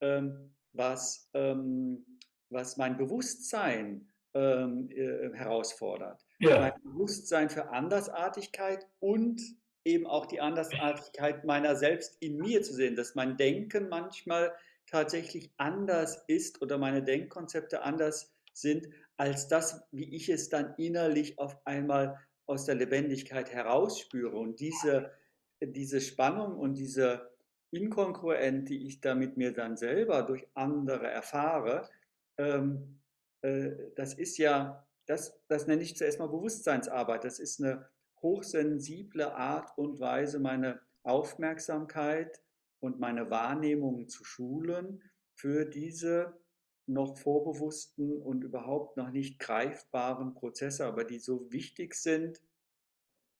[0.00, 2.06] ähm, was, ähm,
[2.50, 6.24] was mein Bewusstsein ähm, äh, herausfordert.
[6.42, 6.58] Ja.
[6.58, 9.40] Mein Bewusstsein für Andersartigkeit und
[9.84, 14.52] eben auch die Andersartigkeit meiner selbst in mir zu sehen, dass mein Denken manchmal
[14.86, 21.38] tatsächlich anders ist oder meine Denkkonzepte anders sind, als das, wie ich es dann innerlich
[21.38, 24.36] auf einmal aus der Lebendigkeit herausspüre.
[24.36, 25.12] Und diese,
[25.60, 27.30] diese Spannung und diese
[27.70, 31.88] Inkongruenz, die ich da mit mir dann selber durch andere erfahre,
[32.36, 32.98] ähm,
[33.42, 37.24] äh, das ist ja, das, das nenne ich zuerst mal Bewusstseinsarbeit.
[37.24, 37.88] Das ist eine
[38.20, 42.40] hochsensible Art und Weise, meine Aufmerksamkeit
[42.80, 45.02] und meine Wahrnehmung zu schulen
[45.34, 46.38] für diese
[46.86, 52.40] noch vorbewussten und überhaupt noch nicht greifbaren Prozesse, aber die so wichtig sind,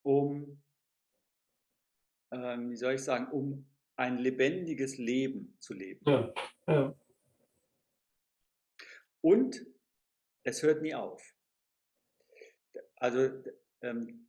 [0.03, 0.63] um,
[2.31, 6.05] ähm, wie soll ich sagen, um ein lebendiges Leben zu leben.
[6.07, 6.33] Ja,
[6.67, 6.95] ja.
[9.21, 9.65] Und
[10.45, 11.23] es hört nie auf.
[13.03, 13.31] Also
[13.81, 14.29] ähm,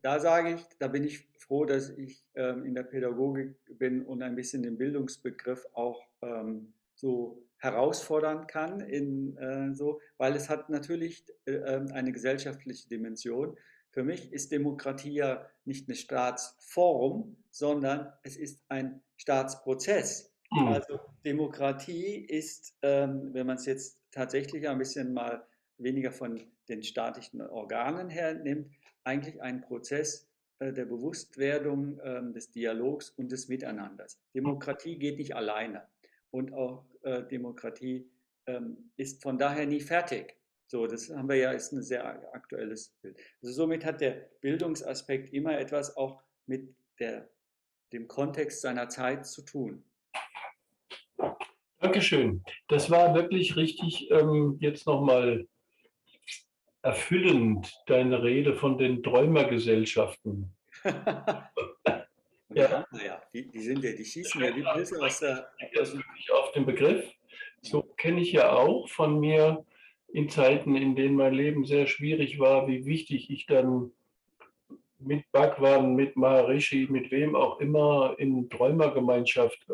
[0.00, 4.22] da sage ich, da bin ich froh, dass ich ähm, in der Pädagogik bin und
[4.22, 10.70] ein bisschen den Bildungsbegriff auch ähm, so herausfordern kann, in, äh, so, weil es hat
[10.70, 13.56] natürlich äh, ähm, eine gesellschaftliche Dimension.
[13.90, 20.32] Für mich ist Demokratie ja nicht eine Staatsform, sondern es ist ein Staatsprozess.
[20.52, 20.68] Mhm.
[20.68, 25.44] Also Demokratie ist, ähm, wenn man es jetzt tatsächlich ein bisschen mal
[25.76, 28.70] weniger von den staatlichen Organen her nimmt,
[29.04, 34.20] eigentlich ein Prozess äh, der Bewusstwerdung, ähm, des Dialogs und des Miteinanders.
[34.34, 35.86] Demokratie geht nicht alleine
[36.30, 38.08] und auch äh, Demokratie
[38.46, 40.36] ähm, ist von daher nie fertig.
[40.66, 42.04] So, das haben wir ja, ist ein sehr
[42.34, 43.18] aktuelles Bild.
[43.42, 47.28] Also somit hat der Bildungsaspekt immer etwas auch mit der,
[47.92, 49.84] dem Kontext seiner Zeit zu tun.
[51.80, 52.42] Dankeschön.
[52.68, 55.46] Das war wirklich richtig ähm, jetzt nochmal
[56.82, 60.52] erfüllend, deine Rede von den Träumergesellschaften.
[60.84, 65.48] ja, naja, die, die, sind ja, die schießen ja wie Pilze aus der.
[65.80, 65.96] Aus
[66.32, 67.04] auf den Begriff.
[67.60, 69.64] So kenne ich ja auch von mir
[70.12, 73.92] in Zeiten, in denen mein Leben sehr schwierig war, wie wichtig ich dann
[74.98, 79.72] mit Bhagwan, mit Maharishi, mit wem auch immer in Träumergemeinschaft äh,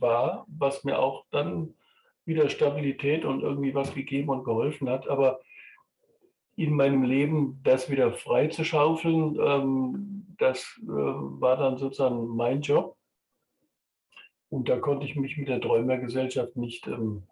[0.00, 1.74] war, was mir auch dann
[2.24, 5.08] wieder Stabilität und irgendwie was gegeben und geholfen hat.
[5.08, 5.40] Aber
[6.56, 12.62] in meinem Leben das wieder frei zu schaufeln, ähm, das äh, war dann sozusagen mein
[12.62, 12.96] Job.
[14.48, 17.24] Und da konnte ich mich mit der Träumergesellschaft nicht ähm,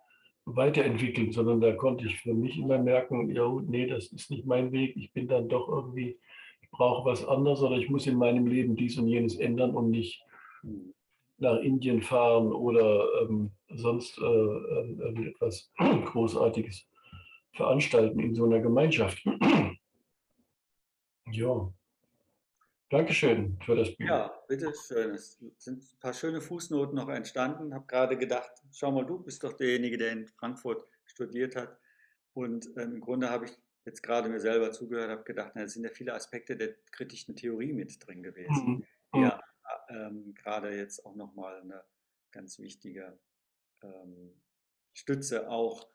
[0.45, 4.73] weiterentwickeln, sondern da konnte ich für mich immer merken, ja, nee, das ist nicht mein
[4.73, 4.95] Weg.
[4.97, 6.19] Ich bin dann doch irgendwie,
[6.61, 9.91] ich brauche was anderes oder ich muss in meinem Leben dies und jenes ändern und
[9.91, 10.23] nicht
[11.39, 15.73] nach Indien fahren oder ähm, sonst äh, äh irgendetwas
[16.07, 16.87] Großartiges
[17.55, 19.25] veranstalten in so einer Gemeinschaft.
[21.31, 21.73] ja.
[22.91, 24.09] Dankeschön für das Bild.
[24.09, 25.15] Ja, bitteschön.
[25.15, 27.69] Es sind ein paar schöne Fußnoten noch entstanden.
[27.69, 31.77] Ich habe gerade gedacht, schau mal, du bist doch derjenige, der in Frankfurt studiert hat.
[32.35, 33.53] Und ähm, im Grunde habe ich
[33.85, 37.37] jetzt gerade mir selber zugehört, habe gedacht, na, es sind ja viele Aspekte der kritischen
[37.37, 38.87] Theorie mit drin gewesen.
[39.13, 39.23] Mhm.
[39.23, 39.41] Ja,
[39.89, 41.83] ähm, gerade jetzt auch nochmal eine
[42.31, 43.19] ganz wichtige
[43.83, 44.33] ähm,
[44.93, 45.89] Stütze auch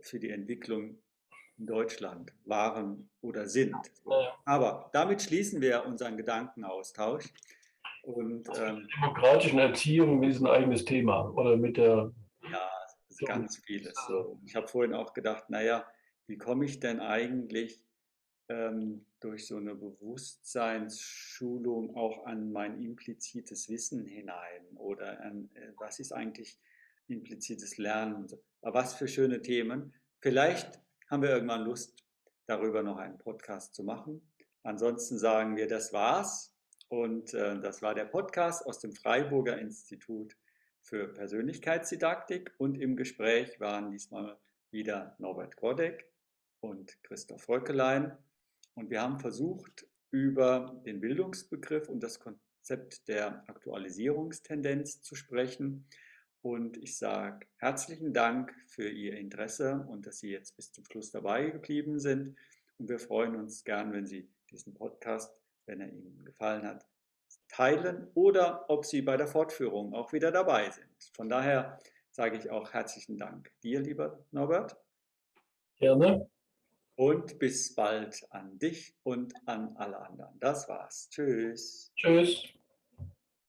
[0.00, 0.98] für die Entwicklung
[1.58, 3.76] in Deutschland waren oder sind.
[4.44, 7.26] Aber damit schließen wir unseren Gedankenaustausch.
[8.02, 12.12] Und, ähm, demokratischen Erziehung ist ein eigenes Thema oder mit der.
[12.50, 12.70] Ja,
[13.26, 13.94] ganz vieles.
[14.06, 14.38] So.
[14.44, 15.86] Ich habe vorhin auch gedacht, naja,
[16.26, 17.80] wie komme ich denn eigentlich
[18.50, 25.98] ähm, durch so eine Bewusstseinsschulung auch an mein implizites Wissen hinein oder an, äh, was
[25.98, 26.60] ist eigentlich
[27.08, 28.26] implizites Lernen?
[28.60, 29.94] Aber was für schöne Themen.
[30.20, 30.83] Vielleicht
[31.14, 32.04] haben wir irgendwann Lust,
[32.46, 34.20] darüber noch einen Podcast zu machen.
[34.64, 36.52] Ansonsten sagen wir, das war's.
[36.88, 40.36] Und äh, das war der Podcast aus dem Freiburger Institut
[40.82, 42.52] für Persönlichkeitsdidaktik.
[42.58, 44.36] Und im Gespräch waren diesmal
[44.72, 46.10] wieder Norbert Grodek
[46.58, 48.18] und Christoph Röckelein.
[48.74, 55.86] Und wir haben versucht, über den Bildungsbegriff und das Konzept der Aktualisierungstendenz zu sprechen.
[56.44, 61.10] Und ich sage herzlichen Dank für Ihr Interesse und dass Sie jetzt bis zum Schluss
[61.10, 62.36] dabei geblieben sind.
[62.76, 65.34] Und wir freuen uns gern, wenn Sie diesen Podcast,
[65.64, 66.86] wenn er Ihnen gefallen hat,
[67.48, 71.12] teilen oder ob Sie bei der Fortführung auch wieder dabei sind.
[71.14, 71.78] Von daher
[72.10, 74.76] sage ich auch herzlichen Dank dir, lieber Norbert.
[75.76, 76.28] Gerne.
[76.96, 80.38] Und bis bald an dich und an alle anderen.
[80.40, 81.08] Das war's.
[81.08, 81.90] Tschüss.
[81.96, 82.54] Tschüss.